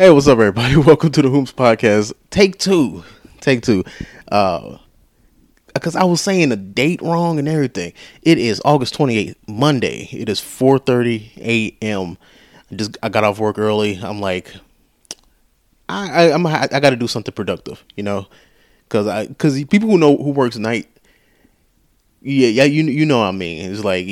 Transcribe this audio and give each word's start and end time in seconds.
Hey, 0.00 0.08
what's 0.08 0.26
up, 0.28 0.38
everybody? 0.38 0.76
Welcome 0.78 1.12
to 1.12 1.20
the 1.20 1.28
Whomst 1.28 1.52
Podcast. 1.52 2.14
Take 2.30 2.58
two. 2.58 3.04
Take 3.40 3.60
two. 3.60 3.84
Uh, 4.32 4.78
because 5.74 5.94
I 5.94 6.04
was 6.04 6.22
saying 6.22 6.48
the 6.48 6.56
date 6.56 7.02
wrong 7.02 7.38
and 7.38 7.46
everything. 7.46 7.92
It 8.22 8.38
is 8.38 8.62
August 8.64 8.96
28th, 8.96 9.34
Monday. 9.46 10.08
It 10.10 10.30
is 10.30 10.40
4:30 10.40 11.36
a.m. 11.36 12.16
Just 12.74 12.96
I 13.02 13.10
got 13.10 13.24
off 13.24 13.38
work 13.38 13.58
early. 13.58 14.00
I'm 14.02 14.22
like, 14.22 14.54
I, 15.86 16.28
I 16.28 16.32
I'm 16.32 16.46
I 16.46 16.66
got 16.66 16.88
to 16.88 16.96
do 16.96 17.06
something 17.06 17.34
productive, 17.34 17.84
you 17.94 18.02
know, 18.02 18.26
because 18.84 19.06
I 19.06 19.26
because 19.26 19.62
people 19.66 19.90
who 19.90 19.98
know 19.98 20.16
who 20.16 20.30
works 20.30 20.56
night, 20.56 20.88
yeah, 22.22 22.48
yeah, 22.48 22.64
you 22.64 22.84
you 22.84 23.04
know 23.04 23.18
what 23.18 23.26
I 23.26 23.32
mean. 23.32 23.70
It's 23.70 23.84
like 23.84 24.06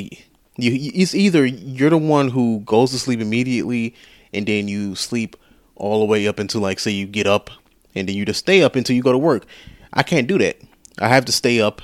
you, 0.58 0.90
it's 0.92 1.14
either 1.14 1.46
you're 1.46 1.88
the 1.88 1.96
one 1.96 2.28
who 2.28 2.60
goes 2.66 2.90
to 2.90 2.98
sleep 2.98 3.20
immediately 3.20 3.94
and 4.34 4.46
then 4.46 4.68
you 4.68 4.94
sleep 4.94 5.34
all 5.78 6.00
the 6.00 6.04
way 6.04 6.28
up 6.28 6.38
until 6.38 6.60
like 6.60 6.78
say 6.78 6.90
you 6.90 7.06
get 7.06 7.26
up 7.26 7.50
and 7.94 8.08
then 8.08 8.16
you 8.16 8.24
just 8.24 8.40
stay 8.40 8.62
up 8.62 8.76
until 8.76 8.94
you 8.94 9.02
go 9.02 9.12
to 9.12 9.18
work. 9.18 9.46
I 9.92 10.02
can't 10.02 10.26
do 10.28 10.38
that. 10.38 10.58
I 11.00 11.08
have 11.08 11.24
to 11.26 11.32
stay 11.32 11.60
up 11.60 11.80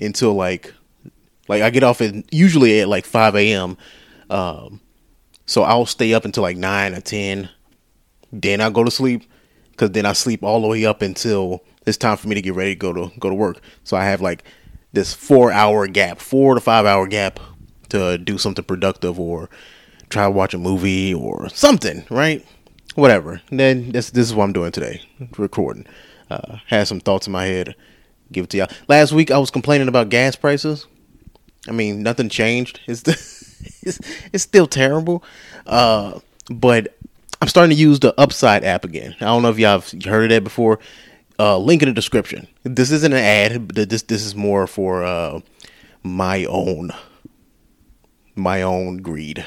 until 0.00 0.34
like 0.34 0.74
like 1.48 1.62
I 1.62 1.70
get 1.70 1.82
off 1.82 2.00
at 2.00 2.32
usually 2.32 2.80
at 2.80 2.88
like 2.88 3.06
five 3.06 3.34
a.m. 3.34 3.76
Um, 4.30 4.80
so 5.46 5.62
I'll 5.62 5.86
stay 5.86 6.12
up 6.12 6.24
until 6.24 6.42
like 6.42 6.56
nine 6.56 6.94
or 6.94 7.00
ten. 7.00 7.48
Then 8.32 8.60
I 8.60 8.70
go 8.70 8.84
to 8.84 8.90
sleep 8.90 9.24
because 9.70 9.92
then 9.92 10.04
I 10.04 10.12
sleep 10.12 10.42
all 10.42 10.60
the 10.60 10.68
way 10.68 10.84
up 10.84 11.00
until 11.02 11.64
it's 11.86 11.96
time 11.96 12.16
for 12.16 12.28
me 12.28 12.34
to 12.34 12.42
get 12.42 12.54
ready 12.54 12.74
to 12.74 12.78
go 12.78 12.92
to 12.92 13.10
go 13.18 13.28
to 13.30 13.34
work. 13.34 13.60
So 13.84 13.96
I 13.96 14.04
have 14.04 14.20
like 14.20 14.44
this 14.92 15.14
four 15.14 15.50
hour 15.52 15.86
gap, 15.86 16.18
four 16.18 16.54
to 16.54 16.60
five 16.60 16.84
hour 16.84 17.06
gap 17.06 17.40
to 17.90 18.18
do 18.18 18.36
something 18.36 18.64
productive 18.64 19.18
or 19.18 19.48
try 20.10 20.24
to 20.24 20.30
watch 20.30 20.54
a 20.54 20.58
movie 20.58 21.14
or 21.14 21.48
something, 21.48 22.04
right? 22.10 22.44
Whatever. 22.98 23.40
Then 23.50 23.92
this 23.92 24.10
this 24.10 24.26
is 24.28 24.34
what 24.34 24.44
I'm 24.44 24.52
doing 24.52 24.72
today, 24.72 25.00
recording. 25.38 25.86
Uh, 26.30 26.58
had 26.66 26.88
some 26.88 27.00
thoughts 27.00 27.26
in 27.26 27.32
my 27.32 27.46
head, 27.46 27.74
give 28.32 28.44
it 28.44 28.50
to 28.50 28.58
y'all. 28.58 28.68
Last 28.88 29.12
week 29.12 29.30
I 29.30 29.38
was 29.38 29.50
complaining 29.50 29.88
about 29.88 30.10
gas 30.10 30.36
prices. 30.36 30.86
I 31.68 31.72
mean, 31.72 32.02
nothing 32.02 32.28
changed. 32.28 32.80
It's 32.86 33.02
the, 33.02 33.12
it's, 33.82 34.00
it's 34.32 34.42
still 34.42 34.66
terrible. 34.66 35.22
Uh, 35.66 36.20
but 36.50 36.96
I'm 37.40 37.48
starting 37.48 37.74
to 37.74 37.80
use 37.80 38.00
the 38.00 38.18
Upside 38.20 38.64
app 38.64 38.84
again. 38.84 39.14
I 39.20 39.26
don't 39.26 39.42
know 39.42 39.50
if 39.50 39.58
y'all 39.58 39.80
have 39.80 40.04
heard 40.04 40.24
of 40.24 40.30
that 40.30 40.44
before. 40.44 40.78
Uh, 41.38 41.56
link 41.56 41.82
in 41.82 41.88
the 41.88 41.94
description. 41.94 42.48
This 42.64 42.90
isn't 42.90 43.12
an 43.12 43.18
ad. 43.18 43.68
This 43.68 44.02
this 44.02 44.24
is 44.24 44.34
more 44.34 44.66
for 44.66 45.04
uh, 45.04 45.40
my 46.02 46.44
own 46.46 46.90
my 48.34 48.62
own 48.62 48.98
greed. 48.98 49.46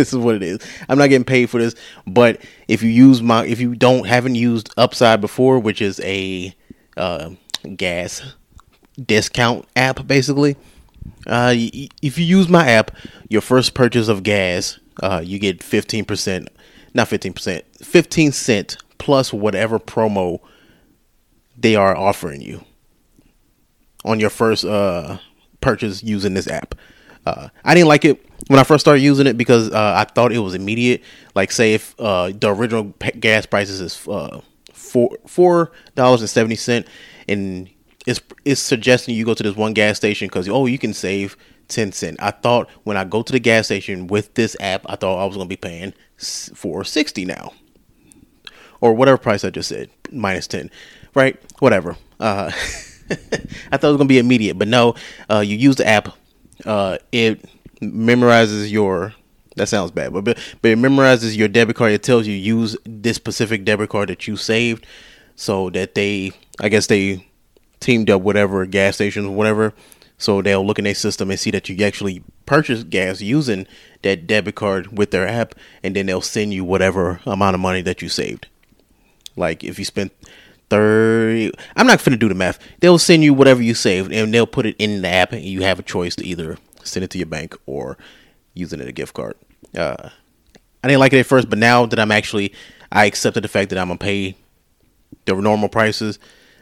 This 0.00 0.12
is 0.14 0.18
what 0.18 0.34
it 0.34 0.42
is. 0.42 0.58
I'm 0.88 0.96
not 0.96 1.08
getting 1.08 1.24
paid 1.24 1.50
for 1.50 1.60
this, 1.60 1.74
but 2.06 2.40
if 2.68 2.82
you 2.82 2.88
use 2.88 3.20
my 3.20 3.44
if 3.44 3.60
you 3.60 3.74
don't 3.74 4.06
haven't 4.06 4.34
used 4.34 4.70
Upside 4.78 5.20
before, 5.20 5.58
which 5.58 5.82
is 5.82 6.00
a 6.00 6.54
uh, 6.96 7.30
gas 7.76 8.22
discount 8.98 9.66
app 9.76 10.06
basically, 10.06 10.56
uh, 11.26 11.52
if 11.54 12.18
you 12.18 12.24
use 12.24 12.48
my 12.48 12.66
app, 12.66 12.92
your 13.28 13.42
first 13.42 13.74
purchase 13.74 14.08
of 14.08 14.22
gas, 14.22 14.78
uh, 15.02 15.20
you 15.22 15.38
get 15.38 15.60
15%, 15.60 16.48
not 16.94 17.08
15%, 17.08 17.62
15 17.82 18.32
cent 18.32 18.76
plus 18.98 19.32
whatever 19.32 19.78
promo 19.78 20.40
they 21.56 21.76
are 21.76 21.96
offering 21.96 22.40
you 22.40 22.64
on 24.04 24.18
your 24.18 24.30
first 24.30 24.64
uh, 24.64 25.18
purchase 25.60 26.02
using 26.02 26.34
this 26.34 26.48
app. 26.48 26.74
Uh, 27.26 27.48
I 27.64 27.74
didn't 27.74 27.88
like 27.88 28.04
it 28.04 28.24
when 28.48 28.58
I 28.58 28.64
first 28.64 28.82
started 28.82 29.00
using 29.00 29.26
it 29.26 29.36
because 29.36 29.70
uh, 29.70 29.94
I 29.96 30.04
thought 30.04 30.32
it 30.32 30.38
was 30.38 30.54
immediate. 30.54 31.02
Like, 31.34 31.52
say 31.52 31.74
if 31.74 31.94
uh, 31.98 32.32
the 32.32 32.52
original 32.54 32.94
gas 33.18 33.46
prices 33.46 33.80
is 33.80 34.08
uh, 34.08 34.40
four 34.72 35.16
four 35.26 35.72
dollars 35.94 36.20
and 36.20 36.30
seventy 36.30 36.56
cent, 36.56 36.86
and 37.28 37.68
it's 38.06 38.20
it's 38.44 38.60
suggesting 38.60 39.14
you 39.14 39.24
go 39.24 39.34
to 39.34 39.42
this 39.42 39.56
one 39.56 39.74
gas 39.74 39.96
station 39.96 40.28
because 40.28 40.48
oh 40.48 40.66
you 40.66 40.78
can 40.78 40.94
save 40.94 41.36
ten 41.68 41.92
cent. 41.92 42.16
I 42.20 42.30
thought 42.30 42.68
when 42.84 42.96
I 42.96 43.04
go 43.04 43.22
to 43.22 43.32
the 43.32 43.40
gas 43.40 43.66
station 43.66 44.06
with 44.06 44.34
this 44.34 44.56
app, 44.60 44.84
I 44.86 44.96
thought 44.96 45.20
I 45.22 45.26
was 45.26 45.36
gonna 45.36 45.48
be 45.48 45.56
paying 45.56 45.92
four 46.16 46.84
sixty 46.84 47.24
now, 47.24 47.52
or 48.80 48.94
whatever 48.94 49.18
price 49.18 49.44
I 49.44 49.50
just 49.50 49.68
said 49.68 49.90
minus 50.10 50.46
ten, 50.46 50.70
right? 51.14 51.40
Whatever. 51.60 51.96
Uh, 52.18 52.50
I 53.10 53.76
thought 53.76 53.88
it 53.88 53.92
was 53.92 53.96
gonna 53.96 54.06
be 54.06 54.18
immediate, 54.18 54.58
but 54.58 54.68
no. 54.68 54.94
Uh, 55.28 55.40
you 55.40 55.56
use 55.56 55.76
the 55.76 55.86
app 55.86 56.08
uh, 56.66 56.98
it 57.12 57.44
memorizes 57.80 58.70
your 58.70 59.14
that 59.56 59.68
sounds 59.68 59.90
bad, 59.90 60.12
but, 60.12 60.24
but 60.24 60.38
but 60.62 60.70
it 60.70 60.78
memorizes 60.78 61.36
your 61.36 61.48
debit 61.48 61.76
card. 61.76 61.92
It 61.92 62.02
tells 62.02 62.26
you 62.26 62.34
use 62.34 62.76
this 62.84 63.16
specific 63.16 63.64
debit 63.64 63.90
card 63.90 64.08
that 64.08 64.26
you 64.26 64.36
saved, 64.36 64.86
so 65.36 65.70
that 65.70 65.94
they, 65.94 66.32
I 66.60 66.68
guess 66.68 66.86
they 66.86 67.26
teamed 67.80 68.10
up 68.10 68.22
whatever 68.22 68.64
gas 68.66 68.96
stations, 68.96 69.26
whatever, 69.26 69.74
so 70.18 70.40
they'll 70.42 70.64
look 70.64 70.78
in 70.78 70.84
their 70.84 70.94
system 70.94 71.30
and 71.30 71.40
see 71.40 71.50
that 71.50 71.68
you 71.68 71.84
actually 71.84 72.22
purchased 72.46 72.90
gas 72.90 73.20
using 73.20 73.66
that 74.02 74.26
debit 74.26 74.54
card 74.54 74.96
with 74.96 75.10
their 75.10 75.26
app, 75.26 75.54
and 75.82 75.96
then 75.96 76.06
they'll 76.06 76.20
send 76.20 76.54
you 76.54 76.64
whatever 76.64 77.20
amount 77.26 77.54
of 77.54 77.60
money 77.60 77.82
that 77.82 78.02
you 78.02 78.08
saved. 78.08 78.46
Like 79.36 79.64
if 79.64 79.78
you 79.78 79.84
spent 79.84 80.12
30 80.70 81.52
i'm 81.76 81.86
not 81.86 82.02
gonna 82.04 82.16
do 82.16 82.28
the 82.28 82.34
math. 82.34 82.58
They'll 82.80 82.98
send 82.98 83.22
you 83.24 83.34
whatever 83.34 83.62
you 83.62 83.74
saved 83.74 84.12
and 84.12 84.32
they'll 84.32 84.46
put 84.46 84.66
it 84.66 84.76
in 84.78 85.02
the 85.02 85.08
app 85.08 85.32
and 85.32 85.42
you 85.42 85.62
have 85.62 85.78
a 85.78 85.82
choice 85.82 86.14
to 86.16 86.24
either 86.24 86.56
send 86.82 87.04
it 87.04 87.10
to 87.10 87.18
your 87.18 87.26
bank 87.26 87.56
or 87.66 87.98
using 88.54 88.80
it 88.80 88.84
in 88.84 88.88
a 88.88 88.92
gift 88.92 89.14
card. 89.14 89.36
Uh, 89.76 90.08
i 90.82 90.88
didn't 90.88 91.00
like 91.00 91.12
it 91.12 91.18
at 91.18 91.26
first 91.26 91.50
but 91.50 91.58
now 91.58 91.86
that 91.86 91.98
i'm 92.00 92.10
actually 92.10 92.52
i 92.90 93.04
accepted 93.04 93.44
the 93.44 93.48
fact 93.48 93.70
that 93.70 93.78
i'm 93.78 93.88
gonna 93.88 93.98
pay 93.98 94.34
the 95.26 95.34
normal 95.34 95.68
prices 95.68 96.18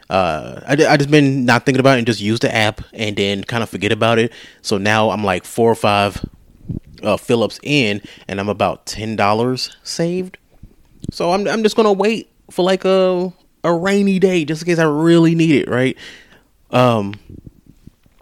uh, 0.09 0.61
I, 0.65 0.73
I 0.73 0.97
just 0.97 1.11
been 1.11 1.45
not 1.45 1.65
thinking 1.65 1.79
about 1.79 1.95
it 1.95 1.99
and 1.99 2.07
just 2.07 2.19
use 2.19 2.39
the 2.39 2.53
app 2.53 2.81
and 2.93 3.15
then 3.15 3.43
kind 3.43 3.61
of 3.61 3.69
forget 3.69 3.91
about 3.91 4.17
it. 4.17 4.33
So 4.61 4.77
now 4.77 5.11
i'm 5.11 5.23
like 5.23 5.45
four 5.45 5.71
or 5.71 5.75
five 5.75 6.25
uh, 7.03 7.17
fill 7.17 7.43
ups 7.43 7.59
in 7.63 8.01
and 8.27 8.39
i'm 8.39 8.49
about 8.49 8.85
$10 8.87 9.75
saved. 9.83 10.37
So 11.11 11.31
i'm, 11.31 11.47
I'm 11.47 11.63
just 11.63 11.75
gonna 11.75 11.93
wait 11.93 12.29
for 12.49 12.63
like 12.63 12.85
a 12.85 13.31
a 13.63 13.73
rainy 13.73 14.19
day 14.19 14.45
just 14.45 14.61
in 14.61 14.67
case 14.67 14.79
I 14.79 14.85
really 14.85 15.35
need 15.35 15.55
it, 15.55 15.69
right? 15.69 15.97
Um, 16.71 17.15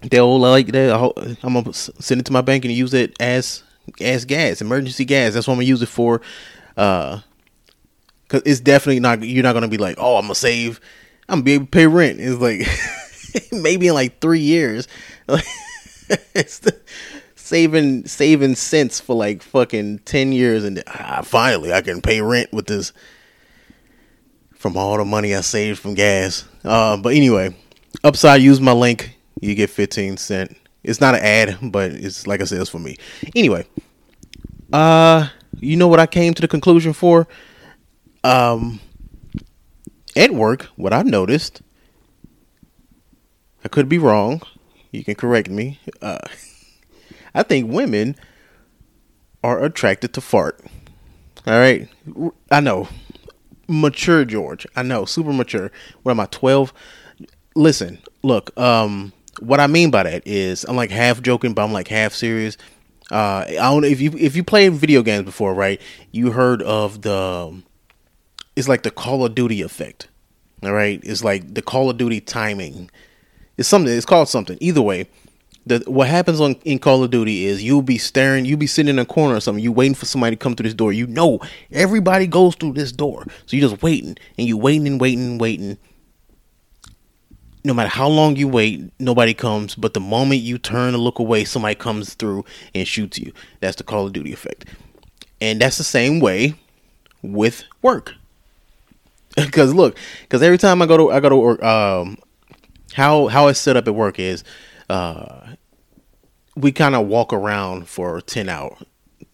they'll 0.01 0.39
like 0.39 0.67
that. 0.67 1.37
I'm 1.43 1.53
gonna 1.53 1.73
send 1.73 2.21
it 2.21 2.25
to 2.25 2.33
my 2.33 2.41
bank 2.41 2.65
and 2.65 2.73
use 2.73 2.93
it 2.93 3.15
as 3.19 3.63
as 4.01 4.25
gas, 4.25 4.61
emergency 4.61 5.05
gas. 5.05 5.33
That's 5.33 5.47
what 5.47 5.53
I'm 5.53 5.57
gonna 5.57 5.67
use 5.67 5.81
it 5.81 5.89
for. 5.89 6.21
Uh, 6.75 7.19
cause 8.27 8.41
it's 8.45 8.59
definitely 8.59 8.99
not. 8.99 9.23
You're 9.23 9.43
not 9.43 9.53
gonna 9.53 9.67
be 9.67 9.77
like, 9.77 9.95
oh, 9.97 10.17
I'm 10.17 10.23
gonna 10.23 10.35
save. 10.35 10.79
I'm 11.29 11.39
gonna 11.39 11.43
be 11.43 11.53
able 11.53 11.65
to 11.65 11.71
pay 11.71 11.87
rent. 11.87 12.19
It's 12.19 12.39
like 12.39 12.67
maybe 13.61 13.87
in 13.87 13.93
like 13.93 14.19
three 14.19 14.39
years. 14.39 14.87
it's 16.33 16.59
the, 16.59 16.79
saving 17.35 18.05
saving 18.05 18.55
cents 18.55 18.99
for 18.99 19.15
like 19.15 19.41
fucking 19.41 19.99
ten 19.99 20.31
years, 20.31 20.63
and 20.63 20.83
ah, 20.87 21.21
finally 21.23 21.73
I 21.73 21.81
can 21.81 22.01
pay 22.01 22.21
rent 22.21 22.51
with 22.51 22.67
this 22.67 22.93
from 24.67 24.75
all 24.75 24.97
the 24.97 25.05
money 25.05 25.33
I 25.33 25.39
saved 25.39 25.79
from 25.79 25.93
gas. 25.93 26.43
Uh, 26.65 26.97
but 26.97 27.13
anyway, 27.13 27.55
upside, 28.03 28.41
use 28.41 28.59
my 28.59 28.73
link. 28.73 29.15
You 29.39 29.55
get 29.55 29.69
15 29.69 30.17
cent. 30.17 30.57
It's 30.83 30.99
not 30.99 31.15
an 31.15 31.21
ad, 31.21 31.57
but 31.71 31.91
it's 31.91 32.27
like 32.27 32.41
I 32.41 32.43
said, 32.43 32.59
it's 32.59 32.69
for 32.69 32.79
me. 32.79 32.97
Anyway, 33.33 33.65
uh, 34.73 35.29
you 35.61 35.77
know 35.77 35.87
what 35.87 36.01
I 36.01 36.05
came 36.05 36.33
to 36.33 36.41
the 36.41 36.49
conclusion 36.49 36.91
for? 36.91 37.29
Um, 38.25 38.81
at 40.17 40.31
work, 40.31 40.63
what 40.75 40.91
I've 40.91 41.05
noticed, 41.05 41.61
I 43.63 43.69
could 43.69 43.87
be 43.87 43.97
wrong. 43.97 44.41
You 44.91 45.05
can 45.05 45.15
correct 45.15 45.49
me. 45.49 45.79
Uh, 46.01 46.19
I 47.33 47.43
think 47.43 47.71
women 47.71 48.17
are 49.45 49.63
attracted 49.63 50.13
to 50.15 50.19
fart. 50.19 50.59
All 51.45 51.57
right, 51.57 51.87
I 52.51 52.59
know 52.59 52.89
mature 53.67 54.25
George. 54.25 54.65
I 54.75 54.83
know, 54.83 55.05
super 55.05 55.33
mature. 55.33 55.71
What 56.03 56.11
am 56.11 56.19
I, 56.19 56.25
12? 56.27 56.73
Listen, 57.55 57.99
look, 58.23 58.57
um, 58.57 59.13
what 59.39 59.59
I 59.59 59.67
mean 59.67 59.91
by 59.91 60.03
that 60.03 60.25
is 60.25 60.63
I'm 60.63 60.75
like 60.75 60.91
half 60.91 61.21
joking, 61.21 61.53
but 61.53 61.63
I'm 61.63 61.73
like 61.73 61.87
half 61.87 62.13
serious. 62.13 62.57
Uh, 63.11 63.45
I 63.47 63.53
don't 63.53 63.81
know 63.81 63.87
if 63.87 64.01
you 64.01 64.11
if 64.17 64.35
you 64.35 64.43
played 64.43 64.73
video 64.73 65.01
games 65.01 65.23
before, 65.23 65.53
right? 65.53 65.81
You 66.11 66.31
heard 66.31 66.61
of 66.61 67.01
the 67.03 67.61
it's 68.55 68.67
like 68.67 68.83
the 68.83 68.91
Call 68.91 69.25
of 69.25 69.35
Duty 69.35 69.61
effect. 69.61 70.09
All 70.63 70.73
right, 70.73 70.99
it's 71.03 71.23
like 71.23 71.53
the 71.53 71.61
Call 71.61 71.89
of 71.89 71.97
Duty 71.97 72.19
timing. 72.19 72.89
It's 73.57 73.69
something. 73.69 73.95
It's 73.95 74.05
called 74.05 74.27
something. 74.27 74.57
Either 74.59 74.81
way, 74.81 75.07
the 75.67 75.83
what 75.87 76.07
happens 76.07 76.39
on 76.39 76.53
in 76.63 76.79
Call 76.79 77.03
of 77.03 77.11
Duty 77.11 77.45
is 77.45 77.63
you'll 77.63 77.81
be 77.81 77.97
staring, 77.97 78.45
you'll 78.45 78.57
be 78.57 78.67
sitting 78.67 78.89
in 78.89 78.99
a 78.99 79.05
corner 79.05 79.35
or 79.35 79.39
something, 79.39 79.63
you 79.63 79.71
waiting 79.71 79.95
for 79.95 80.05
somebody 80.05 80.35
to 80.35 80.39
come 80.39 80.55
through 80.55 80.65
this 80.65 80.73
door. 80.73 80.93
You 80.93 81.07
know 81.07 81.39
everybody 81.71 82.27
goes 82.27 82.55
through 82.55 82.73
this 82.73 82.91
door. 82.91 83.25
So 83.45 83.55
you're 83.55 83.69
just 83.69 83.81
waiting 83.81 84.17
and 84.37 84.47
you 84.47 84.57
waiting 84.57 84.87
and 84.87 85.01
waiting 85.01 85.25
and 85.25 85.41
waiting. 85.41 85.77
No 87.63 87.73
matter 87.73 87.89
how 87.89 88.07
long 88.07 88.37
you 88.37 88.47
wait, 88.47 88.91
nobody 88.97 89.33
comes, 89.33 89.75
but 89.75 89.93
the 89.93 89.99
moment 89.99 90.41
you 90.41 90.57
turn 90.57 90.93
to 90.93 90.97
look 90.97 91.19
away, 91.19 91.43
somebody 91.43 91.75
comes 91.75 92.13
through 92.13 92.45
and 92.73 92.87
shoots 92.87 93.19
you. 93.19 93.33
That's 93.59 93.75
the 93.75 93.83
Call 93.83 94.07
of 94.07 94.13
Duty 94.13 94.31
effect. 94.31 94.65
And 95.41 95.61
that's 95.61 95.77
the 95.77 95.83
same 95.83 96.19
way 96.19 96.55
with 97.21 97.63
work. 97.81 98.13
Because 99.35 99.71
look, 99.71 99.95
because 100.21 100.41
every 100.41 100.57
time 100.57 100.81
I 100.81 100.87
go 100.87 100.97
to 100.97 101.11
I 101.11 101.19
go 101.19 101.29
to 101.29 101.35
work, 101.35 101.61
um, 101.61 102.17
how 102.93 103.27
how 103.27 103.47
it's 103.49 103.59
set 103.59 103.77
up 103.77 103.87
at 103.87 103.93
work 103.93 104.17
is, 104.17 104.43
uh, 104.89 105.53
we 106.57 106.71
kind 106.71 106.95
of 106.95 107.07
walk 107.07 107.31
around 107.31 107.87
for 107.87 108.19
ten 108.21 108.49
hours. 108.49 108.83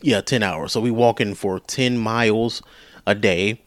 Yeah, 0.02 0.22
ten 0.22 0.44
hours. 0.44 0.74
So 0.74 0.82
we 0.82 0.92
walk 0.92 1.22
in 1.22 1.36
for 1.36 1.60
ten 1.60 1.98
miles 1.98 2.62
a 3.08 3.16
day. 3.16 3.62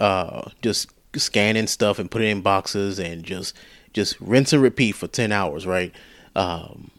Uh, 0.00 0.50
just 0.62 0.90
scanning 1.18 1.66
stuff 1.66 1.98
and 1.98 2.10
putting 2.10 2.30
in 2.30 2.42
boxes 2.42 2.98
and 2.98 3.24
just 3.24 3.54
just 3.92 4.20
rinse 4.20 4.52
and 4.52 4.62
repeat 4.62 4.92
for 4.92 5.06
10 5.06 5.32
hours 5.32 5.66
right 5.66 5.94
um 6.34 6.90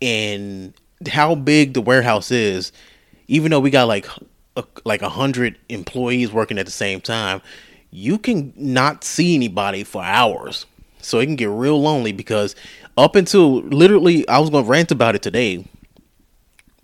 and 0.00 0.72
how 1.08 1.34
big 1.34 1.74
the 1.74 1.80
warehouse 1.80 2.30
is 2.30 2.72
even 3.26 3.50
though 3.50 3.60
we 3.60 3.70
got 3.70 3.88
like 3.88 4.06
a, 4.56 4.64
like 4.84 5.02
a 5.02 5.08
hundred 5.08 5.58
employees 5.68 6.32
working 6.32 6.58
at 6.58 6.66
the 6.66 6.72
same 6.72 7.00
time 7.00 7.42
you 7.90 8.18
can 8.18 8.52
not 8.56 9.02
see 9.02 9.34
anybody 9.34 9.82
for 9.82 10.02
hours 10.02 10.66
so 11.02 11.18
it 11.18 11.26
can 11.26 11.36
get 11.36 11.48
real 11.48 11.80
lonely 11.80 12.12
because 12.12 12.54
up 12.96 13.16
until 13.16 13.60
literally 13.62 14.26
i 14.28 14.38
was 14.38 14.50
gonna 14.50 14.66
rant 14.66 14.90
about 14.90 15.14
it 15.14 15.22
today 15.22 15.66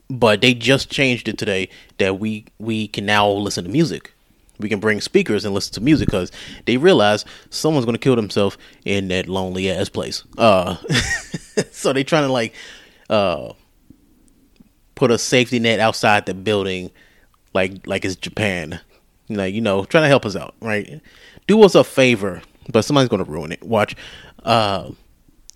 but 0.09 0.41
they 0.41 0.55
just 0.55 0.91
changed 0.91 1.29
it 1.29 1.39
today 1.39 1.69
that 1.99 2.19
we 2.19 2.45
we 2.59 2.89
can 2.89 3.07
now 3.07 3.29
listen 3.29 3.65
to 3.65 3.71
music 3.71 4.13
we 4.59 4.69
can 4.69 4.81
bring 4.81 5.01
speakers 5.01 5.45
and 5.45 5.55
listen 5.55 5.75
to 5.75 5.81
music 5.81 6.07
because 6.09 6.33
they 6.65 6.77
realize 6.77 7.25
someone's 7.51 7.85
going 7.85 7.95
to 7.95 8.01
kill 8.01 8.17
themselves 8.17 8.57
in 8.85 9.09
that 9.09 9.29
lonely 9.29 9.71
ass 9.71 9.89
place. 9.89 10.25
Uh, 10.39 10.77
so 11.71 11.93
they 11.93 12.05
trying 12.05 12.27
to 12.27 12.33
like 12.33 12.55
uh, 13.11 13.53
put 14.95 15.11
a 15.11 15.19
safety 15.19 15.59
net 15.59 15.81
outside 15.81 16.27
the 16.27 16.35
building, 16.35 16.91
like 17.55 17.87
like 17.87 18.05
it's 18.05 18.17
Japan. 18.17 18.81
Like 19.29 19.55
you 19.55 19.61
know, 19.61 19.85
trying 19.85 20.05
to 20.05 20.09
help 20.09 20.25
us 20.25 20.37
out, 20.37 20.55
right? 20.61 21.01
Do 21.47 21.63
us 21.63 21.75
a 21.75 21.85
favor, 21.85 22.43
but 22.71 22.83
somebody's 22.83 23.09
to 23.09 23.25
ruin 23.25 23.53
it. 23.53 23.63
Watch. 23.63 23.97
Uh, 24.45 24.91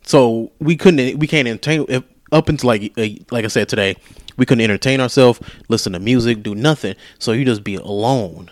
so 0.03 0.51
we 0.59 0.77
couldn't, 0.77 1.19
we 1.19 1.27
can't 1.27 1.47
entertain 1.47 1.87
if, 1.89 2.05
up 2.33 2.49
until 2.49 2.69
like 2.69 2.93
uh, 2.97 3.09
like 3.31 3.45
I 3.45 3.49
said 3.49 3.69
today, 3.69 3.97
we 4.37 4.47
couldn't 4.47 4.63
entertain 4.63 5.01
ourselves, 5.01 5.41
listen 5.69 5.93
to 5.93 5.99
music, 5.99 6.43
do 6.43 6.55
nothing. 6.55 6.95
So 7.19 7.33
you 7.33 7.45
just 7.45 7.65
be 7.65 7.75
alone 7.77 8.51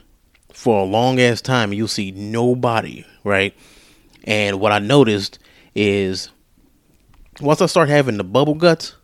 for 0.59 0.81
a 0.81 0.85
long 0.85 1.21
ass 1.21 1.41
time 1.41 1.73
you'll 1.73 1.87
see 1.87 2.11
nobody, 2.11 3.07
right? 3.23 3.55
And 4.25 4.59
what 4.59 4.73
I 4.73 4.81
noticed 4.81 5.39
is 5.77 6.31
once 7.41 7.63
I 7.63 7.67
start 7.67 7.89
having 7.89 8.17
the 8.17 8.25
bubble 8.25 8.55
guts, 8.55 8.97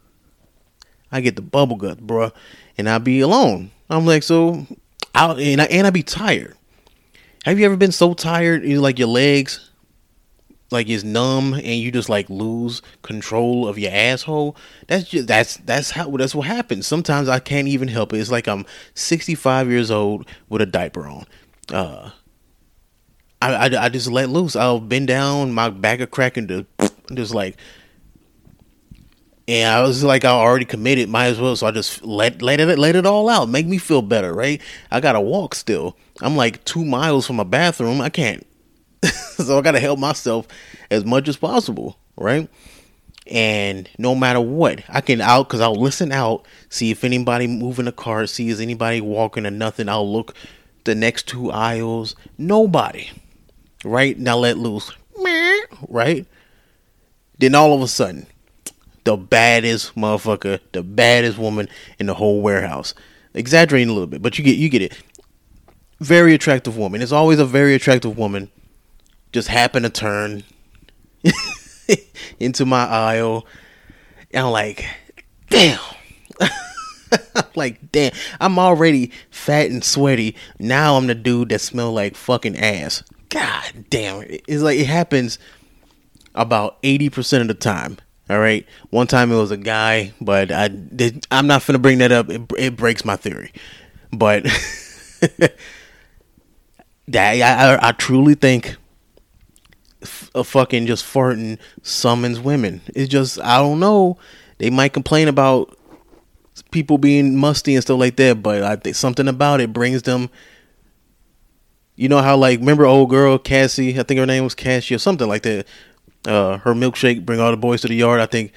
I 1.12 1.20
get 1.20 1.36
the 1.36 1.42
bubble 1.42 1.76
guts, 1.76 2.00
bruh, 2.00 2.32
and 2.76 2.88
I 2.88 2.98
be 2.98 3.20
alone. 3.20 3.70
I'm 3.88 4.04
like, 4.04 4.24
so, 4.24 4.66
I 5.14 5.30
and 5.30 5.62
I 5.62 5.66
and 5.66 5.86
I 5.86 5.90
be 5.90 6.02
tired. 6.02 6.56
Have 7.44 7.58
you 7.58 7.66
ever 7.66 7.76
been 7.76 7.92
so 7.92 8.14
tired, 8.14 8.64
you 8.64 8.80
like 8.80 8.98
your 8.98 9.08
legs, 9.08 9.70
like 10.70 10.88
is 10.88 11.04
numb, 11.04 11.54
and 11.54 11.64
you 11.64 11.92
just 11.92 12.08
like 12.08 12.28
lose 12.30 12.82
control 13.02 13.68
of 13.68 13.78
your 13.78 13.92
asshole? 13.92 14.56
That's 14.88 15.08
just 15.08 15.26
that's 15.28 15.56
that's 15.58 15.90
how 15.90 16.10
that's 16.10 16.34
what 16.34 16.46
happens. 16.46 16.86
Sometimes 16.86 17.28
I 17.28 17.38
can't 17.38 17.68
even 17.68 17.88
help 17.88 18.12
it. 18.12 18.18
It's 18.18 18.30
like 18.30 18.48
I'm 18.48 18.64
65 18.94 19.68
years 19.70 19.90
old 19.90 20.26
with 20.48 20.62
a 20.62 20.66
diaper 20.66 21.06
on 21.06 21.26
uh, 21.72 22.10
I, 23.40 23.54
I, 23.54 23.84
I 23.84 23.88
just 23.88 24.10
let 24.10 24.28
loose. 24.28 24.56
I'll 24.56 24.80
bend 24.80 25.08
down, 25.08 25.52
my 25.52 25.70
back 25.70 26.00
are 26.00 26.06
cracking 26.06 26.48
to 26.48 26.66
just 27.12 27.34
like, 27.34 27.56
and 29.46 29.68
I 29.68 29.82
was 29.82 30.02
like, 30.02 30.24
I 30.24 30.30
already 30.30 30.64
committed, 30.64 31.08
might 31.08 31.26
as 31.26 31.40
well. 31.40 31.54
So 31.56 31.66
I 31.66 31.70
just 31.70 32.04
let 32.04 32.40
let 32.40 32.60
it 32.60 32.78
let 32.78 32.96
it 32.96 33.06
all 33.06 33.28
out, 33.28 33.48
make 33.48 33.66
me 33.66 33.78
feel 33.78 34.02
better, 34.02 34.32
right? 34.32 34.60
I 34.90 35.00
gotta 35.00 35.20
walk 35.20 35.54
still. 35.54 35.96
I'm 36.20 36.36
like 36.36 36.64
two 36.64 36.84
miles 36.84 37.26
from 37.26 37.40
a 37.40 37.44
bathroom. 37.44 38.00
I 38.00 38.08
can't, 38.08 38.46
so 39.04 39.58
I 39.58 39.62
gotta 39.62 39.80
help 39.80 39.98
myself 39.98 40.48
as 40.90 41.04
much 41.04 41.28
as 41.28 41.36
possible, 41.36 41.98
right? 42.16 42.48
And 43.26 43.88
no 43.98 44.14
matter 44.14 44.40
what, 44.40 44.82
I 44.88 45.00
can 45.00 45.20
out 45.20 45.48
because 45.48 45.60
I'll 45.60 45.74
listen 45.74 46.12
out, 46.12 46.46
see 46.68 46.90
if 46.90 47.04
anybody 47.04 47.46
moving 47.46 47.86
a 47.86 47.92
car, 47.92 48.26
see 48.26 48.48
is 48.48 48.60
anybody 48.60 49.00
walking 49.00 49.46
or 49.46 49.50
nothing. 49.50 49.88
I'll 49.88 50.10
look 50.10 50.34
the 50.84 50.94
next 50.94 51.26
two 51.28 51.50
aisles, 51.50 52.14
nobody. 52.36 53.10
Right? 53.84 54.18
Now 54.18 54.38
let 54.38 54.58
loose. 54.58 54.90
Right? 55.88 56.26
Then 57.38 57.54
all 57.54 57.74
of 57.74 57.82
a 57.82 57.88
sudden, 57.88 58.26
the 59.04 59.16
baddest 59.16 59.94
motherfucker, 59.94 60.60
the 60.72 60.82
baddest 60.82 61.38
woman 61.38 61.68
in 61.98 62.06
the 62.06 62.14
whole 62.14 62.40
warehouse. 62.40 62.94
Exaggerating 63.34 63.90
a 63.90 63.92
little 63.92 64.06
bit, 64.06 64.22
but 64.22 64.38
you 64.38 64.44
get 64.44 64.56
you 64.56 64.68
get 64.68 64.82
it. 64.82 64.96
Very 66.00 66.34
attractive 66.34 66.76
woman. 66.76 67.02
It's 67.02 67.12
always 67.12 67.38
a 67.38 67.46
very 67.46 67.74
attractive 67.74 68.16
woman. 68.16 68.50
Just 69.32 69.48
happen 69.48 69.82
to 69.82 69.90
turn 69.90 70.44
into 72.40 72.64
my 72.64 72.84
aisle. 72.84 73.46
And 74.32 74.46
I'm 74.46 74.52
like, 74.52 74.86
damn. 75.50 75.80
like, 77.54 77.92
damn, 77.92 78.12
I'm 78.40 78.58
already 78.58 79.12
fat 79.30 79.70
and 79.70 79.84
sweaty. 79.84 80.36
Now 80.58 80.96
I'm 80.96 81.06
the 81.06 81.14
dude 81.14 81.50
that 81.50 81.60
smell 81.60 81.92
like 81.92 82.16
fucking 82.16 82.56
ass. 82.56 83.02
God 83.28 83.86
damn 83.90 84.22
it. 84.22 84.44
It's 84.46 84.62
like 84.62 84.78
it 84.78 84.86
happens 84.86 85.38
about 86.34 86.80
80% 86.82 87.40
of 87.40 87.48
the 87.48 87.54
time. 87.54 87.98
All 88.30 88.38
right. 88.38 88.66
One 88.90 89.06
time 89.06 89.30
it 89.30 89.36
was 89.36 89.50
a 89.50 89.56
guy, 89.56 90.12
but 90.20 90.50
I 90.50 90.68
did, 90.68 91.26
I'm 91.30 91.46
not 91.46 91.62
to 91.62 91.78
bring 91.78 91.98
that 91.98 92.12
up. 92.12 92.30
It, 92.30 92.42
it 92.56 92.76
breaks 92.76 93.04
my 93.04 93.16
theory. 93.16 93.52
But 94.12 94.44
that 95.38 95.56
I, 97.14 97.40
I, 97.40 97.88
I 97.88 97.92
truly 97.92 98.34
think 98.34 98.76
a 100.34 100.44
fucking 100.44 100.86
just 100.86 101.04
farting 101.04 101.58
summons 101.82 102.40
women. 102.40 102.80
It's 102.94 103.08
just 103.08 103.40
I 103.40 103.58
don't 103.58 103.80
know. 103.80 104.18
They 104.58 104.70
might 104.70 104.92
complain 104.92 105.28
about 105.28 105.76
people 106.70 106.98
being 106.98 107.36
musty 107.36 107.74
and 107.74 107.82
stuff 107.82 107.98
like 107.98 108.16
that, 108.16 108.42
but 108.42 108.62
I 108.62 108.76
think 108.76 108.96
something 108.96 109.28
about 109.28 109.60
it 109.60 109.72
brings 109.72 110.02
them. 110.02 110.30
You 111.96 112.08
know 112.08 112.20
how 112.20 112.36
like 112.36 112.58
remember 112.60 112.86
old 112.86 113.10
girl 113.10 113.38
Cassie? 113.38 113.98
I 113.98 114.02
think 114.02 114.18
her 114.18 114.26
name 114.26 114.44
was 114.44 114.54
Cassie 114.54 114.94
or 114.94 114.98
something 114.98 115.28
like 115.28 115.42
that. 115.42 115.66
Uh, 116.26 116.58
her 116.58 116.74
milkshake 116.74 117.24
bring 117.24 117.40
all 117.40 117.50
the 117.50 117.56
boys 117.56 117.82
to 117.82 117.88
the 117.88 117.94
yard. 117.94 118.20
I 118.20 118.26
think 118.26 118.52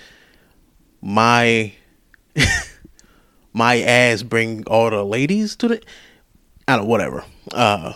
my 1.01 1.73
my 3.53 3.81
ass 3.81 4.23
bring 4.23 4.65
all 4.67 4.89
the 4.89 5.03
ladies 5.03 5.55
to 5.57 5.67
the. 5.67 5.81
I 6.67 6.77
don't 6.77 6.87
whatever. 6.87 7.23
Uh, 7.53 7.93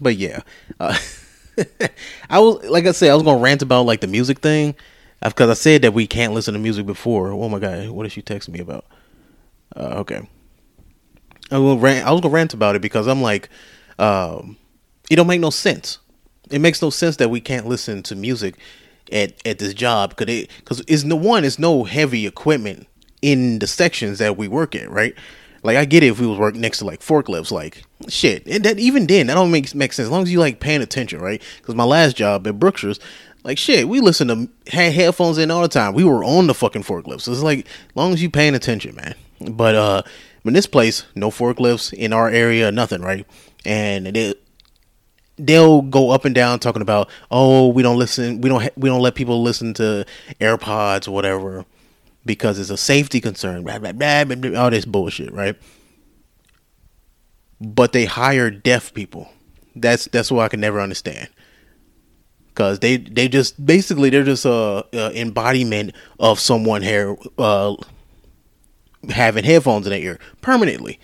but 0.00 0.16
yeah, 0.16 0.40
uh, 0.80 0.96
I 2.30 2.40
was 2.40 2.64
like 2.68 2.86
I 2.86 2.92
said, 2.92 3.10
I 3.10 3.14
was 3.14 3.22
gonna 3.22 3.40
rant 3.40 3.62
about 3.62 3.86
like 3.86 4.00
the 4.00 4.06
music 4.06 4.40
thing 4.40 4.74
because 5.22 5.50
I 5.50 5.54
said 5.54 5.82
that 5.82 5.94
we 5.94 6.06
can't 6.06 6.34
listen 6.34 6.54
to 6.54 6.60
music 6.60 6.86
before. 6.86 7.30
Oh 7.30 7.48
my 7.48 7.58
god, 7.58 7.88
what 7.90 8.06
is 8.06 8.12
she 8.12 8.22
texting 8.22 8.50
me 8.50 8.60
about? 8.60 8.84
Uh, 9.74 9.94
okay, 10.00 10.28
I 11.50 11.58
rant. 11.58 12.06
I 12.06 12.10
was 12.10 12.20
gonna 12.20 12.34
rant 12.34 12.54
about 12.54 12.76
it 12.76 12.82
because 12.82 13.06
I'm 13.06 13.22
like, 13.22 13.48
um, 13.98 14.56
it 15.10 15.16
don't 15.16 15.26
make 15.26 15.40
no 15.40 15.50
sense. 15.50 15.98
It 16.52 16.60
makes 16.60 16.82
no 16.82 16.90
sense 16.90 17.16
that 17.16 17.30
we 17.30 17.40
can't 17.40 17.66
listen 17.66 18.02
to 18.04 18.16
music 18.16 18.56
at 19.10 19.34
at 19.46 19.58
this 19.58 19.74
job 19.74 20.10
because 20.10 20.34
it 20.34 20.50
because 20.58 20.82
it's 20.86 21.04
no 21.04 21.16
one. 21.16 21.44
It's 21.44 21.58
no 21.58 21.84
heavy 21.84 22.26
equipment 22.26 22.86
in 23.20 23.58
the 23.58 23.66
sections 23.66 24.18
that 24.18 24.36
we 24.36 24.48
work 24.48 24.74
at, 24.74 24.90
right? 24.90 25.14
Like 25.62 25.76
I 25.76 25.84
get 25.84 26.02
it 26.02 26.08
if 26.08 26.20
we 26.20 26.26
was 26.26 26.38
working 26.38 26.60
next 26.60 26.78
to 26.78 26.84
like 26.84 27.00
forklifts, 27.00 27.52
like 27.52 27.84
shit. 28.08 28.46
And 28.46 28.64
that 28.64 28.78
even 28.78 29.06
then, 29.06 29.28
that 29.28 29.34
don't 29.34 29.50
make 29.50 29.74
make 29.74 29.92
sense 29.92 30.06
as 30.06 30.10
long 30.10 30.24
as 30.24 30.32
you 30.32 30.40
like 30.40 30.60
paying 30.60 30.82
attention, 30.82 31.20
right? 31.20 31.40
Because 31.58 31.74
my 31.74 31.84
last 31.84 32.16
job 32.16 32.46
at 32.46 32.58
Brookshire's, 32.58 32.98
like 33.44 33.58
shit, 33.58 33.88
we 33.88 34.00
listen 34.00 34.28
to 34.28 34.48
had 34.72 34.92
headphones 34.92 35.38
in 35.38 35.50
all 35.50 35.62
the 35.62 35.68
time. 35.68 35.94
We 35.94 36.04
were 36.04 36.24
on 36.24 36.48
the 36.48 36.54
fucking 36.54 36.82
forklifts 36.82 37.22
So 37.22 37.32
it's 37.32 37.42
like 37.42 37.60
as 37.66 37.96
long 37.96 38.12
as 38.12 38.22
you 38.22 38.28
paying 38.28 38.54
attention, 38.54 38.96
man. 38.96 39.14
But 39.52 39.74
uh 39.74 40.02
in 40.44 40.54
this 40.54 40.66
place, 40.66 41.04
no 41.14 41.30
forklifts 41.30 41.92
in 41.92 42.12
our 42.12 42.28
area, 42.28 42.72
nothing, 42.72 43.00
right? 43.00 43.24
And 43.64 44.06
they 44.06 44.34
they'll 45.46 45.82
go 45.82 46.10
up 46.10 46.24
and 46.24 46.34
down 46.34 46.58
talking 46.58 46.82
about, 46.82 47.08
"Oh, 47.30 47.68
we 47.68 47.82
don't 47.82 47.98
listen, 47.98 48.40
we 48.40 48.48
don't 48.48 48.70
we 48.76 48.88
don't 48.88 49.00
let 49.00 49.14
people 49.14 49.42
listen 49.42 49.74
to 49.74 50.04
AirPods 50.40 51.08
or 51.08 51.12
whatever 51.12 51.64
because 52.24 52.58
it's 52.58 52.70
a 52.70 52.76
safety 52.76 53.20
concern." 53.20 53.62
Blah, 53.64 53.78
blah, 53.78 53.92
blah, 53.92 54.24
blah, 54.24 54.36
blah 54.36 54.60
all 54.60 54.70
this 54.70 54.84
bullshit, 54.84 55.32
right? 55.32 55.56
But 57.60 57.92
they 57.92 58.04
hire 58.04 58.50
deaf 58.50 58.92
people. 58.94 59.28
That's 59.74 60.06
that's 60.06 60.30
what 60.30 60.44
I 60.44 60.48
can 60.48 60.60
never 60.60 60.80
understand 60.80 61.28
because 62.52 62.80
they 62.80 62.98
they 62.98 63.28
just 63.28 63.64
basically 63.64 64.10
they're 64.10 64.24
just 64.24 64.44
a, 64.44 64.84
a 64.92 65.18
embodiment 65.18 65.94
of 66.20 66.38
someone 66.38 66.82
here 66.82 67.16
uh, 67.38 67.74
having 69.08 69.44
headphones 69.44 69.86
in 69.86 69.90
their 69.90 70.00
ear 70.00 70.18
permanently. 70.40 71.00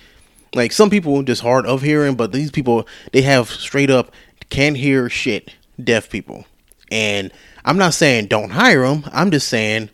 Like 0.55 0.73
some 0.73 0.91
people 0.91 1.23
just 1.23 1.43
hard 1.43 1.67
of 1.67 1.83
hearing, 1.83 2.15
but 2.15 2.33
these 2.33 2.51
people 2.51 2.87
they 3.13 3.23
have 3.23 3.49
straight 3.49 3.91
up 3.91 4.13
can't 4.51 4.77
hear 4.77 5.09
shit 5.09 5.55
deaf 5.83 6.11
people. 6.11 6.45
And 6.91 7.33
I'm 7.65 7.79
not 7.79 7.95
saying 7.95 8.27
don't 8.27 8.51
hire 8.51 8.87
them. 8.87 9.05
I'm 9.13 9.31
just 9.31 9.49
saying 9.49 9.91